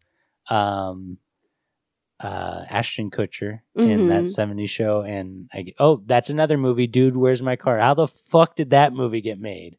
Um, 0.48 1.18
uh, 2.20 2.64
Ashton 2.70 3.10
Kutcher 3.10 3.60
in 3.74 4.08
that 4.08 4.24
Mhm. 4.24 4.28
70s 4.34 4.70
show, 4.70 5.02
and 5.02 5.48
I 5.52 5.74
oh, 5.78 6.02
that's 6.06 6.30
another 6.30 6.56
movie, 6.56 6.86
dude. 6.86 7.16
Where's 7.18 7.42
my 7.42 7.56
car? 7.56 7.78
How 7.78 7.92
the 7.94 8.08
fuck 8.08 8.56
did 8.56 8.70
that 8.70 8.92
movie 8.94 9.20
get 9.20 9.38
made? 9.38 9.76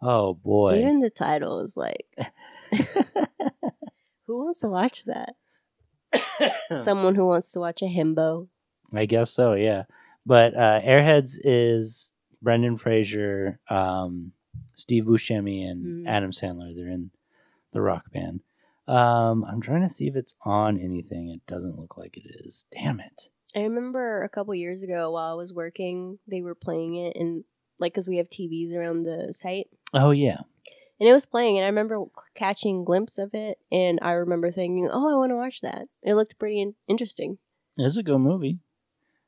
Oh 0.00 0.32
boy. 0.34 0.78
Even 0.78 0.98
the 1.00 1.10
title 1.10 1.60
is 1.60 1.76
like, 1.76 2.06
who 4.26 4.44
wants 4.44 4.60
to 4.60 4.68
watch 4.68 5.04
that? 5.04 5.34
Someone 6.78 7.14
who 7.14 7.26
wants 7.26 7.52
to 7.52 7.60
watch 7.60 7.82
a 7.82 7.86
himbo. 7.86 8.48
I 8.92 9.06
guess 9.06 9.30
so, 9.30 9.54
yeah. 9.54 9.84
But 10.26 10.54
uh, 10.56 10.80
Airheads 10.80 11.38
is 11.42 12.12
Brendan 12.42 12.76
Fraser, 12.76 13.58
um, 13.68 14.32
Steve 14.74 15.04
Buscemi, 15.04 15.68
and 15.68 16.06
Mhm. 16.06 16.08
Adam 16.08 16.30
Sandler. 16.30 16.74
They're 16.74 16.88
in 16.88 17.10
the 17.72 17.80
rock 17.80 18.10
band. 18.12 18.40
Um, 18.86 19.44
I'm 19.44 19.60
trying 19.60 19.82
to 19.82 19.88
see 19.88 20.06
if 20.08 20.14
it's 20.16 20.34
on 20.44 20.78
anything. 20.78 21.30
It 21.30 21.46
doesn't 21.46 21.78
look 21.78 21.96
like 21.96 22.16
it 22.16 22.44
is. 22.44 22.66
Damn 22.72 23.00
it. 23.00 23.28
I 23.56 23.60
remember 23.60 24.22
a 24.22 24.28
couple 24.28 24.54
years 24.54 24.82
ago 24.82 25.10
while 25.12 25.30
I 25.32 25.34
was 25.34 25.52
working, 25.52 26.18
they 26.26 26.42
were 26.42 26.54
playing 26.54 26.96
it, 26.96 27.16
and 27.16 27.44
like, 27.78 27.92
because 27.92 28.08
we 28.08 28.16
have 28.18 28.28
TVs 28.28 28.74
around 28.74 29.04
the 29.04 29.32
site, 29.32 29.68
Oh 29.92 30.10
yeah. 30.10 30.40
And 31.00 31.08
it 31.08 31.12
was 31.12 31.26
playing, 31.26 31.56
and 31.58 31.64
I 31.64 31.68
remember 31.68 32.04
catching 32.34 32.80
a 32.80 32.84
glimpse 32.84 33.18
of 33.18 33.34
it, 33.34 33.58
and 33.72 33.98
I 34.02 34.12
remember 34.12 34.50
thinking, 34.52 34.88
"Oh, 34.92 35.12
I 35.14 35.18
want 35.18 35.30
to 35.30 35.36
watch 35.36 35.60
that." 35.62 35.88
It 36.02 36.14
looked 36.14 36.38
pretty 36.38 36.60
in- 36.60 36.74
interesting. 36.88 37.38
It's 37.76 37.96
a 37.96 38.02
good 38.02 38.18
movie. 38.18 38.60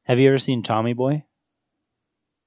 Have 0.05 0.19
you 0.21 0.29
ever 0.29 0.39
seen 0.39 0.63
Tommy 0.63 0.93
Boy? 0.93 1.25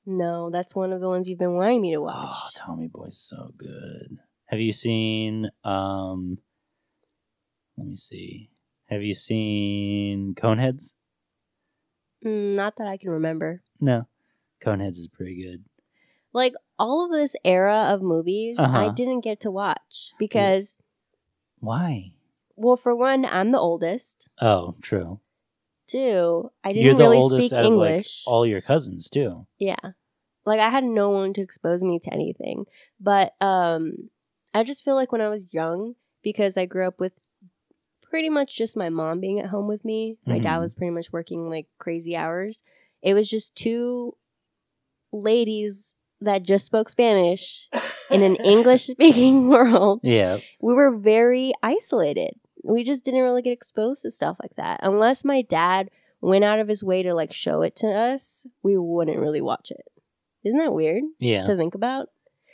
No, 0.05 0.49
that's 0.49 0.73
one 0.73 0.93
of 0.93 1.01
the 1.01 1.09
ones 1.09 1.27
you've 1.29 1.37
been 1.39 1.55
wanting 1.55 1.81
me 1.81 1.91
to 1.93 2.01
watch. 2.01 2.35
Oh, 2.35 2.49
Tommy 2.55 2.87
Boy's 2.87 3.19
so 3.19 3.53
good. 3.57 4.17
Have 4.45 4.59
you 4.59 4.71
seen 4.71 5.49
um 5.63 6.39
let 7.77 7.87
me 7.87 7.95
see. 7.97 8.49
Have 8.87 9.03
you 9.03 9.13
seen 9.13 10.33
Coneheads? 10.35 10.93
Mm, 12.25 12.55
not 12.55 12.75
that 12.77 12.87
I 12.87 12.97
can 12.97 13.11
remember. 13.11 13.61
No, 13.79 14.07
Coneheads 14.65 14.97
is 14.97 15.07
pretty 15.07 15.41
good. 15.43 15.63
Like 16.33 16.53
all 16.77 17.05
of 17.05 17.11
this 17.11 17.35
era 17.43 17.87
of 17.93 18.01
movies, 18.01 18.57
I 18.59 18.63
Uh-huh. 18.63 18.89
didn't 18.89 19.21
get 19.21 19.39
to 19.41 19.51
watch 19.51 20.13
because, 20.19 20.77
Why? 21.59 22.13
well, 22.55 22.77
for 22.77 22.95
one, 22.95 23.25
I'm 23.25 23.51
the 23.51 23.57
oldest. 23.59 24.29
Oh, 24.41 24.75
true. 24.81 25.19
Two, 25.87 26.51
I 26.63 26.69
didn't 26.69 26.83
You're 26.85 26.93
the 26.93 27.03
really 27.03 27.17
oldest 27.17 27.47
speak 27.49 27.57
out 27.57 27.65
of 27.65 27.73
like 27.73 27.93
English. 27.95 28.23
all 28.27 28.45
your 28.45 28.61
cousins 28.61 29.09
too. 29.09 29.47
Yeah. 29.57 29.93
Like 30.45 30.59
I 30.59 30.69
had 30.69 30.83
no 30.83 31.09
one 31.09 31.33
to 31.33 31.41
expose 31.41 31.83
me 31.83 31.97
to 31.99 32.13
anything. 32.13 32.65
But 32.99 33.33
um 33.41 34.09
I 34.53 34.63
just 34.63 34.83
feel 34.83 34.93
like 34.95 35.11
when 35.11 35.21
I 35.21 35.29
was 35.29 35.51
young 35.51 35.95
because 36.21 36.57
I 36.57 36.65
grew 36.65 36.87
up 36.87 36.99
with 36.99 37.19
pretty 38.03 38.29
much 38.29 38.55
just 38.55 38.77
my 38.77 38.89
mom 38.89 39.19
being 39.19 39.39
at 39.39 39.47
home 39.49 39.67
with 39.67 39.83
me. 39.83 40.17
My 40.25 40.37
dad 40.39 40.57
Mhm. 40.57 40.61
was 40.61 40.73
pretty 40.75 40.91
much 40.91 41.11
working 41.11 41.49
like 41.49 41.67
crazy 41.79 42.15
hours. 42.15 42.61
It 43.01 43.13
was 43.15 43.27
just 43.29 43.55
two 43.55 44.15
ladies 45.11 45.95
that 46.21 46.43
just 46.43 46.65
spoke 46.65 46.89
Spanish 46.89 47.67
in 48.09 48.23
an 48.23 48.35
English 48.37 48.87
speaking 48.87 49.47
world. 49.47 49.99
Yeah. 50.03 50.39
We 50.61 50.73
were 50.73 50.95
very 50.95 51.53
isolated. 51.63 52.31
We 52.63 52.83
just 52.83 53.05
didn't 53.05 53.21
really 53.21 53.41
get 53.41 53.53
exposed 53.53 54.01
to 54.01 54.11
stuff 54.11 54.37
like 54.41 54.55
that. 54.57 54.79
Unless 54.83 55.23
my 55.23 55.41
dad 55.41 55.89
went 56.21 56.43
out 56.43 56.59
of 56.59 56.67
his 56.67 56.83
way 56.83 57.03
to 57.03 57.13
like 57.13 57.31
show 57.31 57.61
it 57.61 57.75
to 57.77 57.87
us, 57.87 58.45
we 58.63 58.77
wouldn't 58.77 59.19
really 59.19 59.41
watch 59.41 59.71
it. 59.71 59.85
Isn't 60.43 60.59
that 60.59 60.73
weird 60.73 61.03
Yeah. 61.19 61.45
to 61.45 61.55
think 61.55 61.73
about? 61.75 62.07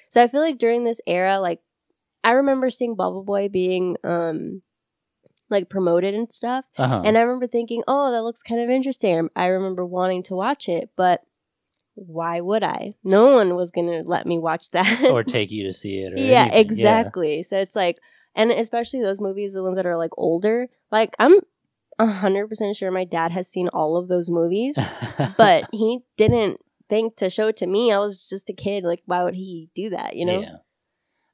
So 0.10 0.24
I 0.24 0.28
feel 0.28 0.42
like 0.42 0.58
during 0.60 0.84
this 0.84 1.02
era, 1.08 1.40
like 1.40 1.62
I 2.24 2.32
remember 2.32 2.70
seeing 2.70 2.96
Bubble 2.96 3.24
Boy 3.24 3.50
being 3.50 3.98
um 4.04 4.62
like 5.50 5.70
promoted 5.70 6.14
and 6.16 6.32
stuff. 6.32 6.66
Uh-huh. 6.78 7.02
And 7.06 7.18
I 7.18 7.22
remember 7.22 7.46
thinking, 7.48 7.84
oh, 7.88 8.12
that 8.12 8.24
looks 8.24 8.42
kind 8.42 8.62
of 8.62 8.70
interesting. 8.70 9.30
I 9.36 9.46
remember 9.48 9.86
wanting 9.86 10.24
to 10.24 10.36
watch 10.36 10.68
it, 10.70 10.90
but 10.96 11.22
why 11.96 12.42
would 12.42 12.64
I? 12.64 12.96
No 13.04 13.34
one 13.34 13.56
was 13.56 13.72
going 13.72 13.88
to 13.88 14.04
let 14.08 14.26
me 14.26 14.38
watch 14.38 14.72
that. 14.72 15.04
or 15.04 15.24
take 15.24 15.52
you 15.52 15.64
to 15.64 15.74
see 15.74 15.98
it. 16.00 16.14
Or 16.14 16.18
yeah, 16.18 16.44
anything. 16.44 16.60
exactly. 16.60 17.44
So 17.44 17.58
it's 17.58 17.76
like, 17.76 18.00
and 18.36 18.52
especially 18.52 19.02
those 19.02 19.20
movies, 19.20 19.54
the 19.54 19.64
ones 19.64 19.78
that 19.78 19.86
are 19.86 19.98
like 19.98 20.12
older, 20.18 20.68
like 20.92 21.16
I'm 21.20 21.40
100% 22.00 22.76
sure 22.78 22.92
my 22.92 23.06
dad 23.06 23.32
has 23.32 23.48
seen 23.48 23.70
all 23.70 23.98
of 23.98 24.08
those 24.08 24.30
movies, 24.30 24.78
but 25.38 25.68
he 25.72 26.00
didn't 26.18 26.60
think 26.90 27.16
to 27.18 27.30
show 27.30 27.48
it 27.48 27.58
to 27.58 27.68
me. 27.68 27.92
I 27.92 28.00
was 28.00 28.28
just 28.28 28.50
a 28.50 28.54
kid. 28.54 28.84
Like, 28.84 29.02
why 29.06 29.24
would 29.24 29.36
he 29.36 29.70
do 29.74 29.90
that, 29.92 30.16
you 30.16 30.26
know? 30.26 30.42
Yeah. 30.42 30.56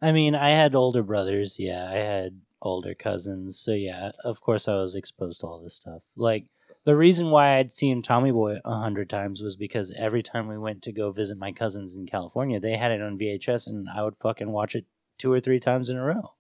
I 0.02 0.12
mean, 0.12 0.36
I 0.36 0.50
had 0.52 0.76
older 0.76 1.04
brothers. 1.04 1.58
Yeah, 1.60 1.90
I 1.90 1.98
had 1.98 2.42
older 2.62 2.94
cousins. 2.94 3.60
So 3.60 3.74
yeah, 3.74 4.12
of 4.24 4.42
course, 4.42 4.68
I 4.68 4.76
was 4.76 4.96
exposed 4.96 5.42
to 5.42 5.48
all 5.48 5.62
this 5.62 5.76
stuff. 5.76 6.02
Like 6.16 6.46
the 6.84 6.96
reason 6.96 7.30
why 7.30 7.58
I'd 7.58 7.72
seen 7.72 8.02
Tommy 8.02 8.32
Boy 8.32 8.58
a 8.66 8.80
hundred 8.80 9.10
times 9.10 9.42
was 9.42 9.56
because 9.56 9.94
every 9.98 10.24
time 10.24 10.48
we 10.48 10.58
went 10.58 10.82
to 10.84 10.92
go 10.92 11.12
visit 11.12 11.38
my 11.38 11.52
cousins 11.52 11.96
in 11.96 12.08
California, 12.08 12.60
they 12.60 12.78
had 12.78 12.92
it 12.92 13.02
on 13.02 13.20
VHS, 13.20 13.68
and 13.68 13.88
I 13.90 14.04
would 14.04 14.16
fucking 14.22 14.52
watch 14.52 14.76
it 14.76 14.86
two 15.18 15.32
or 15.32 15.40
three 15.40 15.60
times 15.60 15.90
in 15.90 15.98
a 15.98 16.04
row. 16.04 16.34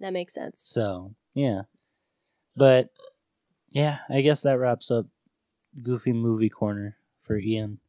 That 0.00 0.12
makes 0.12 0.34
sense. 0.34 0.62
So 0.64 1.14
yeah, 1.34 1.62
but 2.56 2.90
yeah, 3.70 3.98
I 4.08 4.20
guess 4.20 4.42
that 4.42 4.58
wraps 4.58 4.90
up 4.90 5.06
Goofy 5.82 6.12
Movie 6.12 6.48
Corner 6.48 6.96
for 7.22 7.36
Ian. 7.36 7.80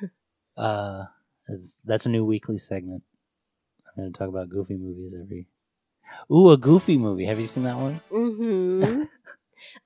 uh, 0.56 1.04
that's, 1.48 1.80
that's 1.84 2.06
a 2.06 2.10
new 2.10 2.24
weekly 2.24 2.58
segment. 2.58 3.02
I'm 3.96 4.02
going 4.02 4.12
to 4.12 4.18
talk 4.18 4.28
about 4.28 4.50
Goofy 4.50 4.76
movies 4.76 5.14
every. 5.18 5.46
Ooh, 6.30 6.50
a 6.50 6.56
Goofy 6.56 6.98
movie. 6.98 7.24
Have 7.24 7.40
you 7.40 7.46
seen 7.46 7.64
that 7.64 7.76
one? 7.76 8.00
hmm 8.10 9.04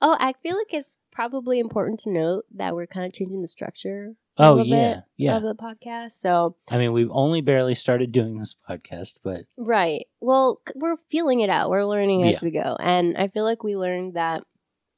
oh, 0.01 0.17
I 0.21 0.35
feel 0.43 0.57
like 0.57 0.73
it's 0.73 0.97
probably 1.13 1.59
important 1.59 2.01
to 2.01 2.11
note 2.11 2.45
that 2.55 2.75
we're 2.75 2.87
kind 2.87 3.07
of 3.07 3.13
changing 3.13 3.43
the 3.43 3.49
structure 3.49 4.15
Oh 4.41 4.63
yeah, 4.63 5.01
yeah. 5.17 5.37
of 5.37 5.43
the 5.43 5.55
podcast. 5.55 6.13
So, 6.13 6.55
I 6.71 6.79
mean, 6.79 6.93
we've 6.93 7.11
only 7.11 7.41
barely 7.41 7.75
started 7.75 8.13
doing 8.13 8.39
this 8.39 8.55
podcast, 8.69 9.15
but 9.25 9.41
right. 9.57 10.07
Well, 10.21 10.61
we're 10.77 10.97
feeling 11.11 11.41
it 11.41 11.51
out. 11.51 11.71
We're 11.71 11.85
learning 11.85 12.25
as 12.29 12.35
Yeah. 12.41 12.47
we 12.47 12.51
go. 12.53 12.77
And 12.79 13.17
I 13.19 13.27
feel 13.29 13.43
like 13.45 13.65
we 13.65 13.77
learned 13.77 14.15
that, 14.15 14.45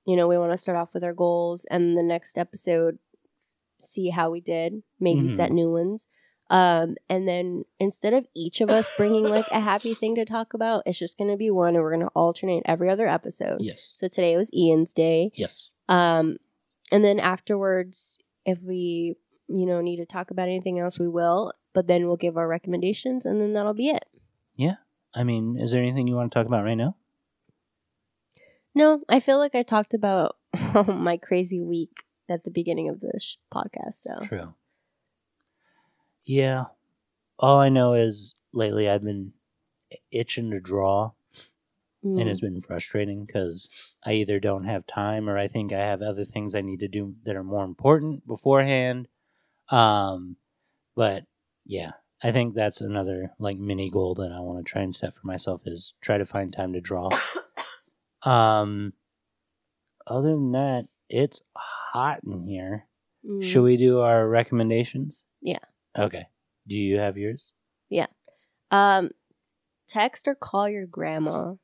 you 0.07 0.15
know, 0.17 0.29
we 0.29 0.37
want 0.37 0.53
to 0.53 0.59
start 0.59 0.77
off 0.77 0.93
with 0.93 1.05
our 1.05 1.15
goals 1.15 1.65
and 1.71 1.97
the 1.97 2.03
next 2.03 2.37
episode, 2.37 2.99
see 3.81 4.11
how 4.11 4.31
we 4.31 4.41
did, 4.43 4.83
maybe 4.99 5.23
Mhm. 5.23 5.31
set 5.31 5.53
new 5.53 5.73
ones. 5.73 6.07
Um, 6.51 6.97
and 7.09 7.29
then 7.29 7.65
instead 7.79 8.13
of 8.13 8.27
each 8.35 8.61
of 8.61 8.71
us 8.71 8.91
bringing 8.97 9.23
like 9.25 9.47
a 9.53 9.61
happy 9.61 9.95
thing 9.95 10.17
to 10.17 10.25
talk 10.25 10.53
about, 10.53 10.83
it's 10.85 10.99
just 10.99 11.17
going 11.17 11.31
to 11.31 11.37
be 11.37 11.49
one 11.51 11.75
and 11.77 11.83
we're 11.85 11.95
going 11.95 12.07
to 12.07 12.13
alternate 12.15 12.65
every 12.67 12.91
other 12.91 13.07
episode. 13.07 13.59
yes, 13.61 13.95
So 13.99 14.09
today 14.09 14.37
was 14.37 14.53
Ian's 14.53 14.93
day. 14.93 15.31
yes, 15.37 15.71
Um, 15.89 16.39
and 16.91 17.05
then 17.05 17.21
afterwards, 17.21 18.19
if 18.45 18.59
we, 18.63 19.15
you 19.47 19.65
know, 19.65 19.81
need 19.81 19.99
to 19.99 20.07
talk 20.07 20.33
about 20.33 20.49
anything 20.49 20.81
else, 20.81 20.99
we 20.99 21.07
will. 21.09 21.53
But 21.73 21.87
then 21.87 22.09
we'll 22.09 22.17
give 22.17 22.37
our 22.37 22.49
recommendations, 22.49 23.25
and 23.25 23.41
then 23.41 23.53
that'll 23.53 23.75
be 23.75 23.91
it. 23.91 24.07
Yeah. 24.57 24.77
I 25.15 25.23
mean, 25.23 25.57
is 25.57 25.71
there 25.71 25.81
anything 25.83 26.09
you 26.09 26.17
want 26.17 26.33
to 26.33 26.37
talk 26.39 26.49
about 26.49 26.65
right 26.65 26.75
now? 26.75 26.97
No, 28.75 29.01
I 29.09 29.21
feel 29.21 29.39
like 29.39 29.55
I 29.55 29.63
talked 29.63 29.95
about 29.95 30.37
my 30.87 31.17
crazy 31.17 31.61
week 31.61 31.93
at 32.29 32.45
the 32.45 32.51
beginning 32.51 32.89
of 32.89 33.01
this 33.01 33.37
podcast. 33.55 33.95
So 33.95 34.19
True. 34.25 34.55
Yeah. 36.31 36.67
All 37.41 37.59
I 37.59 37.71
know 37.71 37.95
is 37.95 38.37
lately 38.53 38.89
I've 38.89 39.03
been 39.03 39.33
itching 40.13 40.53
to 40.53 40.61
draw. 40.61 41.13
Mm. 42.03 42.19
and 42.19 42.31
it's 42.31 42.41
been 42.41 42.63
frustrating 42.63 43.27
because 43.27 43.97
I 44.03 44.13
either 44.13 44.41
don't 44.41 44.65
have 44.65 44.87
time 44.87 45.29
or 45.29 45.37
I 45.37 45.49
think 45.49 45.71
I 45.71 45.81
have 45.81 46.01
other 46.01 46.25
things 46.25 46.55
I 46.55 46.63
need 46.63 46.81
to 46.81 46.89
do 46.89 47.15
that 47.25 47.37
are 47.37 47.45
more 47.45 47.63
important 47.63 48.27
beforehand. 48.27 49.07
Um, 49.69 50.37
but 50.97 51.25
yeah, 51.67 51.91
I 52.23 52.33
think 52.33 52.55
that's 52.55 52.81
another 52.81 53.33
like 53.39 53.59
mini 53.59 53.91
goal 53.91 54.15
that 54.15 54.33
I 54.33 54.41
want 54.41 54.65
to 54.65 54.71
try 54.71 54.81
and 54.81 54.95
set 54.95 55.15
for 55.15 55.27
myself 55.27 55.61
is 55.67 55.93
try 56.01 56.17
to 56.17 56.25
find 56.25 56.51
time 56.51 56.73
to 56.73 56.81
draw. 56.81 57.11
um, 58.23 58.95
other 60.07 60.31
than 60.31 60.53
that, 60.53 60.87
it's 61.11 61.43
hot 61.55 62.21
in 62.25 62.47
here. 62.49 62.87
Mm. 63.29 63.43
Should 63.43 63.63
we 63.63 63.77
do 63.77 64.01
our 64.01 64.27
recommendations? 64.27 65.27
Yeah. 65.43 65.59
Okay. 65.99 66.27
Do 66.67 66.77
you 66.77 66.99
have 66.99 67.17
yours? 67.17 67.55
Yeah. 67.89 68.07
Um, 68.71 69.11
text 69.89 70.29
or 70.29 70.35
call 70.35 70.69
your 70.69 70.87
grandma. 70.87 71.55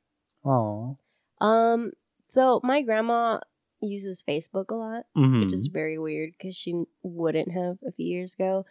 Oh. 0.43 0.97
Um, 1.39 1.91
so 2.29 2.59
my 2.63 2.81
grandma 2.81 3.39
uses 3.81 4.23
Facebook 4.27 4.69
a 4.69 4.75
lot. 4.75 5.03
Mm-hmm. 5.17 5.41
which 5.41 5.53
is 5.53 5.67
very 5.67 5.97
weird 5.97 6.31
because 6.37 6.55
she 6.55 6.83
wouldn't 7.03 7.51
have 7.51 7.77
a 7.87 7.91
few 7.91 8.07
years 8.07 8.33
ago. 8.33 8.65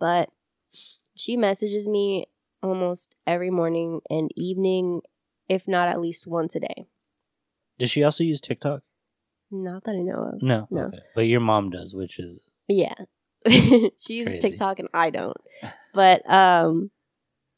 But 0.00 0.30
she 1.16 1.36
messages 1.36 1.86
me 1.86 2.26
almost 2.62 3.14
every 3.26 3.50
morning 3.50 4.00
and 4.08 4.30
evening, 4.36 5.02
if 5.48 5.68
not 5.68 5.88
at 5.88 6.00
least 6.00 6.26
once 6.26 6.56
a 6.56 6.60
day. 6.60 6.86
Does 7.78 7.90
she 7.90 8.02
also 8.02 8.24
use 8.24 8.40
TikTok? 8.40 8.82
Not 9.50 9.84
that 9.84 9.92
I 9.94 10.02
know 10.02 10.32
of. 10.32 10.42
No. 10.42 10.66
No. 10.70 10.84
Okay. 10.86 10.98
But 11.14 11.22
your 11.22 11.40
mom 11.40 11.70
does, 11.70 11.94
which 11.94 12.18
is 12.18 12.40
yeah. 12.68 12.94
she 13.98 14.14
uses 14.14 14.34
crazy. 14.34 14.38
TikTok 14.38 14.78
and 14.78 14.88
I 14.94 15.10
don't. 15.10 15.36
But 15.92 16.28
um 16.30 16.90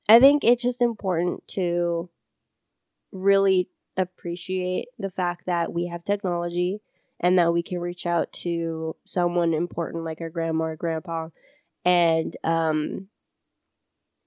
I 0.09 0.21
think 0.21 0.45
it's 0.45 0.63
just 0.63 0.83
important 0.83 1.47
to 1.49 2.11
really 3.13 3.69
appreciate 3.97 4.89
the 4.99 5.11
fact 5.11 5.47
that 5.47 5.73
we 5.73 5.87
have 5.87 6.05
technology 6.05 6.81
and 7.19 7.39
that 7.39 7.53
we 7.53 7.63
can 7.63 7.79
reach 7.81 8.07
out 8.07 8.33
to 8.33 8.95
someone 9.05 9.55
important 9.55 10.05
like 10.05 10.21
our 10.21 10.31
grandma 10.31 10.65
or 10.65 10.77
grandpa. 10.77 11.29
And 11.85 12.37
um 12.45 13.09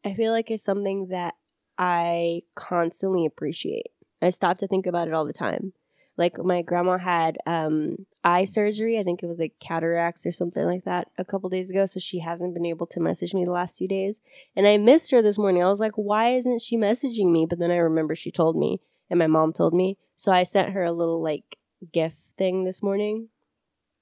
I 0.06 0.14
feel 0.14 0.32
like 0.32 0.50
it's 0.50 0.64
something 0.64 1.08
that 1.08 1.36
I 1.78 2.44
constantly 2.56 3.26
appreciate. 3.26 3.88
I 4.22 4.30
stop 4.30 4.58
to 4.60 4.68
think 4.68 4.86
about 4.86 5.08
it 5.08 5.14
all 5.14 5.26
the 5.26 5.34
time. 5.34 5.74
Like 6.20 6.38
my 6.38 6.62
grandma 6.62 6.98
had 6.98 7.38
um 7.48 8.06
eye 8.24 8.46
surgery. 8.46 9.00
I 9.00 9.04
think 9.04 9.24
it 9.24 9.28
was 9.28 9.40
like 9.40 9.54
cataracts 9.60 10.26
or 10.26 10.32
something 10.32 10.66
like 10.66 10.84
that 10.84 11.08
a 11.18 11.24
couple 11.24 11.50
days 11.50 11.72
ago. 11.72 11.86
So 11.86 12.00
she 12.00 12.20
hasn't 12.20 12.54
been 12.54 12.66
able 12.66 12.86
to 12.88 13.00
message 13.00 13.34
me 13.34 13.46
the 13.46 13.52
last 13.52 13.78
few 13.78 13.88
days. 13.88 14.20
And 14.56 14.68
I 14.68 14.78
missed 14.78 15.10
her 15.12 15.22
this 15.22 15.38
morning. 15.38 15.64
I 15.64 15.70
was 15.70 15.80
like, 15.80 15.94
why 15.96 16.34
isn't 16.36 16.62
she 16.62 16.78
messaging 16.78 17.32
me? 17.32 17.48
But 17.50 17.58
then 17.60 17.72
I 17.72 17.78
remember 17.78 18.16
she 18.16 18.30
told 18.32 18.58
me 18.58 18.82
and 19.10 19.18
my 19.18 19.28
mom 19.28 19.54
told 19.54 19.74
me. 19.74 19.98
So 20.18 20.32
I 20.32 20.44
sent 20.44 20.74
her 20.74 20.84
a 20.84 20.92
little 20.92 21.22
like 21.24 21.58
gift 21.94 22.18
thing 22.38 22.66
this 22.66 22.84
morning. 22.84 23.30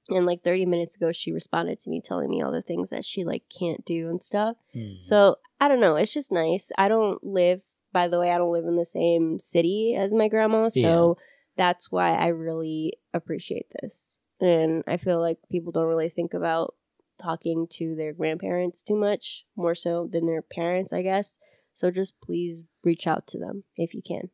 And 0.10 0.26
like 0.26 0.42
30 0.44 0.66
minutes 0.66 0.96
ago, 0.96 1.12
she 1.12 1.32
responded 1.32 1.80
to 1.82 1.90
me 1.90 2.02
telling 2.04 2.30
me 2.30 2.42
all 2.42 2.52
the 2.52 2.62
things 2.62 2.90
that 2.90 3.06
she 3.06 3.24
like 3.26 3.44
can't 3.50 3.86
do 3.86 4.10
and 4.10 4.24
stuff. 4.24 4.58
Mhm. 4.76 5.04
So 5.04 5.38
I 5.60 5.68
don't 5.68 5.82
know. 5.82 5.98
It's 5.98 6.14
just 6.14 6.32
nice. 6.32 6.72
I 6.78 6.88
don't 6.88 7.24
live, 7.24 7.62
by 7.92 8.08
the 8.08 8.18
way, 8.20 8.32
I 8.32 8.38
don't 8.38 8.54
live 8.54 8.66
in 8.66 8.78
the 8.78 8.86
same 8.86 9.38
city 9.40 9.96
as 9.96 10.14
my 10.14 10.28
grandma. 10.30 10.70
So 10.70 11.18
that's 11.58 11.92
why 11.92 12.14
I 12.16 12.28
really 12.28 12.94
appreciate 13.14 13.68
this. 13.82 14.18
And 14.40 14.84
I 14.88 14.98
feel 14.98 15.20
like 15.20 15.40
people 15.52 15.72
don't 15.72 15.88
really 15.88 16.10
think 16.10 16.34
about 16.34 16.76
talking 17.20 17.66
to 17.72 17.96
their 17.96 18.14
grandparents 18.14 18.84
too 18.84 18.96
much, 18.96 19.46
more 19.56 19.74
so 19.74 20.08
than 20.12 20.28
their 20.28 20.44
parents, 20.44 20.94
I 20.94 21.02
guess. 21.02 21.38
So 21.74 21.90
just 21.92 22.20
please 22.22 22.62
reach 22.84 23.08
out 23.08 23.26
to 23.28 23.40
them 23.40 23.64
if 23.76 23.94
you 23.94 24.02
can. 24.02 24.30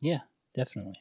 yeah, 0.00 0.20
definitely. 0.54 0.98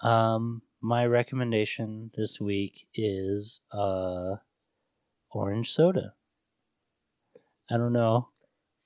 Um, 0.00 0.62
my 0.82 1.06
recommendation 1.06 2.10
this 2.14 2.38
week 2.40 2.86
is 2.94 3.62
uh 3.72 4.36
orange 5.30 5.72
soda. 5.72 6.12
I 7.70 7.76
don't 7.78 7.92
know. 7.94 8.28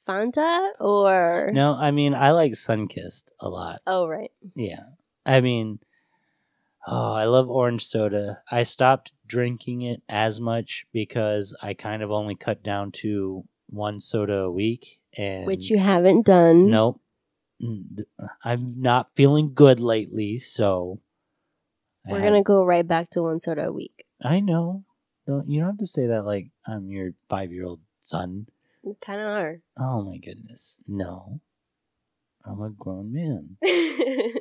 Fanta 0.09 0.71
or 0.81 1.51
No, 1.53 1.75
I 1.75 1.91
mean 1.91 2.15
I 2.15 2.31
like 2.31 2.53
Sunkist 2.53 3.25
a 3.41 3.49
lot. 3.49 3.81
oh 3.87 4.07
right. 4.07 4.31
Yeah. 4.55 4.85
I 5.25 5.41
mean 5.41 5.81
oh, 6.87 7.13
I 7.13 7.25
love 7.25 7.49
orange 7.49 7.85
soda. 7.85 8.43
I 8.51 8.63
stopped 8.63 9.13
drinking 9.27 9.83
it 9.83 10.03
as 10.09 10.41
much 10.41 10.87
because 10.93 11.57
I 11.63 11.75
kind 11.75 12.03
of 12.03 12.11
only 12.11 12.35
cut 12.35 12.63
down 12.63 12.93
to 12.93 13.45
one 13.69 14.01
soda 14.01 14.35
a 14.35 14.51
week 14.51 15.01
and 15.17 15.47
Which 15.47 15.71
you 15.71 15.79
haven't 15.79 16.27
done. 16.27 16.71
Nope. 16.71 17.01
Mm, 17.63 18.05
I'm 18.45 18.75
not 18.79 19.11
feeling 19.15 19.53
good 19.55 19.81
lately, 19.81 20.39
so 20.39 21.01
We're 22.07 22.23
gonna 22.23 22.43
go 22.43 22.65
right 22.65 22.87
back 22.87 23.11
to 23.11 23.23
one 23.23 23.41
soda 23.41 23.69
a 23.69 23.73
week. 23.73 24.07
I 24.23 24.41
know. 24.41 24.85
Don't 25.27 25.49
you 25.49 25.61
don't 25.61 25.71
have 25.71 25.79
to 25.79 25.87
say 25.87 26.07
that 26.07 26.25
like 26.25 26.51
I'm 26.67 26.91
your 26.91 27.13
five 27.29 27.53
year 27.53 27.67
old 27.67 27.81
son. 28.01 28.47
We 28.83 28.95
kind 29.01 29.21
of 29.21 29.27
are. 29.27 29.61
Oh 29.79 30.03
my 30.03 30.17
goodness. 30.17 30.79
No. 30.89 31.41
I'm 32.45 32.63
a 32.63 32.71
grown 32.71 33.13
man. 33.13 33.59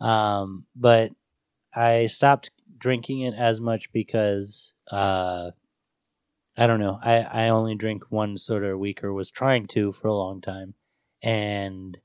Um, 0.00 0.66
but 0.76 1.12
I 1.74 2.06
stopped 2.06 2.50
drinking 2.78 3.22
it 3.22 3.34
as 3.34 3.60
much 3.60 3.92
because 3.92 4.74
uh 4.90 5.50
I 6.56 6.66
don't 6.66 6.80
know. 6.80 6.98
I, 7.00 7.20
I 7.20 7.48
only 7.50 7.76
drink 7.76 8.04
one 8.10 8.36
soda 8.36 8.70
a 8.72 8.78
week 8.78 9.04
or 9.04 9.12
was 9.12 9.30
trying 9.30 9.68
to 9.68 9.92
for 9.92 10.08
a 10.08 10.14
long 10.14 10.40
time 10.40 10.74
and 11.22 11.96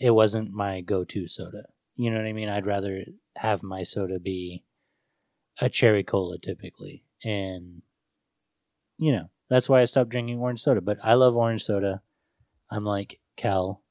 it 0.00 0.10
wasn't 0.10 0.50
my 0.50 0.80
go 0.80 1.04
to 1.04 1.26
soda. 1.26 1.64
You 1.94 2.10
know 2.10 2.16
what 2.16 2.26
I 2.26 2.32
mean? 2.32 2.48
I'd 2.48 2.64
rather 2.66 3.04
have 3.36 3.62
my 3.62 3.82
soda 3.82 4.18
be 4.18 4.64
a 5.60 5.68
cherry 5.68 6.04
cola 6.04 6.38
typically. 6.38 7.04
And 7.22 7.82
you 8.96 9.12
know, 9.12 9.30
that's 9.50 9.68
why 9.68 9.80
I 9.80 9.84
stopped 9.84 10.10
drinking 10.10 10.38
orange 10.38 10.60
soda. 10.60 10.80
But 10.80 10.98
I 11.02 11.14
love 11.14 11.36
orange 11.36 11.62
soda. 11.64 12.02
I'm 12.70 12.84
like 12.84 13.20
Kel 13.36 13.82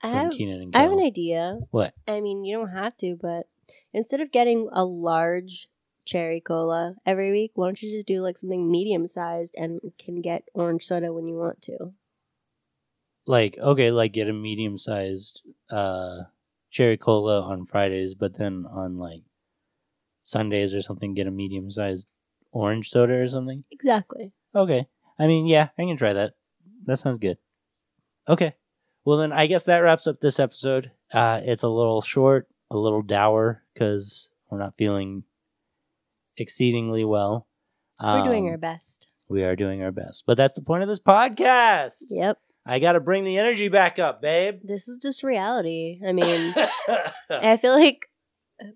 from 0.00 0.10
have 0.12 0.32
Kenan 0.32 0.62
and 0.62 0.76
I 0.76 0.82
have 0.82 0.92
an 0.92 1.00
idea. 1.00 1.58
What? 1.70 1.94
I 2.08 2.20
mean, 2.20 2.44
you 2.44 2.56
don't 2.56 2.70
have 2.70 2.96
to, 2.98 3.16
but 3.20 3.48
instead 3.92 4.20
of 4.20 4.32
getting 4.32 4.68
a 4.72 4.84
large 4.84 5.68
cherry 6.04 6.40
cola 6.40 6.94
every 7.06 7.30
week, 7.32 7.52
why 7.54 7.66
don't 7.66 7.80
you 7.82 7.90
just 7.90 8.06
do 8.06 8.22
like 8.22 8.38
something 8.38 8.70
medium 8.70 9.06
sized 9.06 9.54
and 9.56 9.80
can 9.98 10.20
get 10.20 10.44
orange 10.54 10.84
soda 10.84 11.12
when 11.12 11.26
you 11.28 11.36
want 11.36 11.62
to? 11.62 11.92
like 13.26 13.56
okay 13.60 13.90
like 13.90 14.12
get 14.12 14.28
a 14.28 14.32
medium 14.32 14.78
sized 14.78 15.42
uh 15.70 16.16
cherry 16.70 16.96
cola 16.96 17.42
on 17.42 17.66
fridays 17.66 18.14
but 18.14 18.38
then 18.38 18.64
on 18.68 18.98
like 18.98 19.22
sundays 20.22 20.74
or 20.74 20.80
something 20.80 21.14
get 21.14 21.26
a 21.26 21.30
medium 21.30 21.70
sized 21.70 22.08
orange 22.50 22.88
soda 22.88 23.12
or 23.14 23.28
something 23.28 23.62
Exactly. 23.70 24.32
okay 24.54 24.86
i 25.18 25.26
mean 25.26 25.46
yeah 25.46 25.68
i 25.78 25.82
can 25.82 25.96
try 25.96 26.12
that 26.12 26.32
that 26.86 26.96
sounds 26.96 27.18
good 27.18 27.36
okay 28.26 28.54
well 29.04 29.18
then 29.18 29.32
i 29.32 29.46
guess 29.46 29.64
that 29.64 29.78
wraps 29.78 30.06
up 30.06 30.20
this 30.20 30.38
episode 30.40 30.90
uh 31.12 31.40
it's 31.42 31.62
a 31.62 31.68
little 31.68 32.00
short 32.00 32.48
a 32.70 32.76
little 32.76 33.02
dour 33.02 33.62
because 33.74 34.30
we're 34.50 34.58
not 34.58 34.76
feeling 34.76 35.24
exceedingly 36.36 37.04
well 37.04 37.46
We're 38.02 38.24
doing 38.24 38.46
Um, 38.46 38.52
our 38.52 38.58
best. 38.58 39.08
we 39.28 39.42
are 39.44 39.56
doing 39.56 39.82
our 39.82 39.92
best 39.92 40.24
but 40.26 40.36
that's 40.36 40.54
the 40.56 40.62
point 40.62 40.82
of 40.82 40.88
this 40.88 41.00
podcast 41.00 42.04
Yep. 42.08 42.38
i 42.66 42.78
gotta 42.78 43.00
bring 43.00 43.24
the 43.24 43.38
energy 43.38 43.68
back 43.68 43.98
up 43.98 44.22
babe 44.22 44.60
This 44.64 44.88
is 44.88 44.98
just 44.98 45.22
reality. 45.22 46.00
I 46.06 46.12
mean, 46.12 46.54
I 47.30 47.56
feel 47.56 47.74
like 47.74 47.98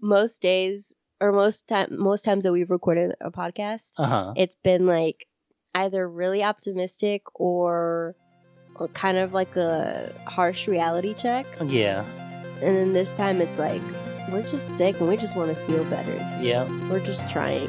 most 0.01 0.41
days 0.43 0.93
or 1.21 1.33
most 1.33 1.69
time 1.69 1.89
most 1.91 2.25
times 2.25 2.45
that 2.45 2.53
we've 2.53 2.71
recorded 2.71 3.15
a 3.21 3.31
podcast, 3.31 3.93
uh-huh 3.99 4.33
it's 4.37 4.57
been 4.65 4.87
like 4.87 5.27
either 5.75 6.09
really 6.09 6.43
optimistic 6.43 7.23
or 7.35 8.17
kind 8.95 9.19
of 9.19 9.33
like 9.33 9.55
a 9.57 10.13
harsh 10.27 10.67
reality 10.69 11.15
check. 11.15 11.47
Yeah, 11.65 12.05
And 12.63 12.77
then 12.77 12.93
this 12.93 13.13
time 13.13 13.41
it's 13.41 13.59
like 13.59 13.83
we're 14.31 14.43
just 14.43 14.77
sick 14.77 14.99
and 15.01 15.09
we 15.09 15.17
just 15.17 15.37
want 15.37 15.51
to 15.55 15.57
feel 15.67 15.85
better. 15.85 16.15
yeah. 16.41 16.65
We're 16.91 17.01
just 17.05 17.29
trying. 17.31 17.69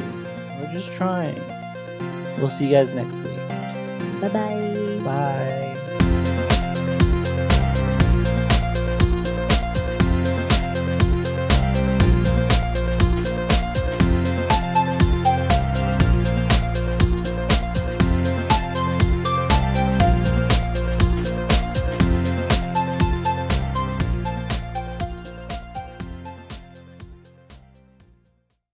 We're 0.60 0.72
just 0.74 0.91
trying. 0.93 1.39
We'll 2.38 2.49
see 2.49 2.66
you 2.66 2.72
guys 2.72 2.93
next 2.93 3.16
week. 3.18 3.38
Bye 4.22 4.30
bye. 4.30 5.01
Bye. 5.03 5.72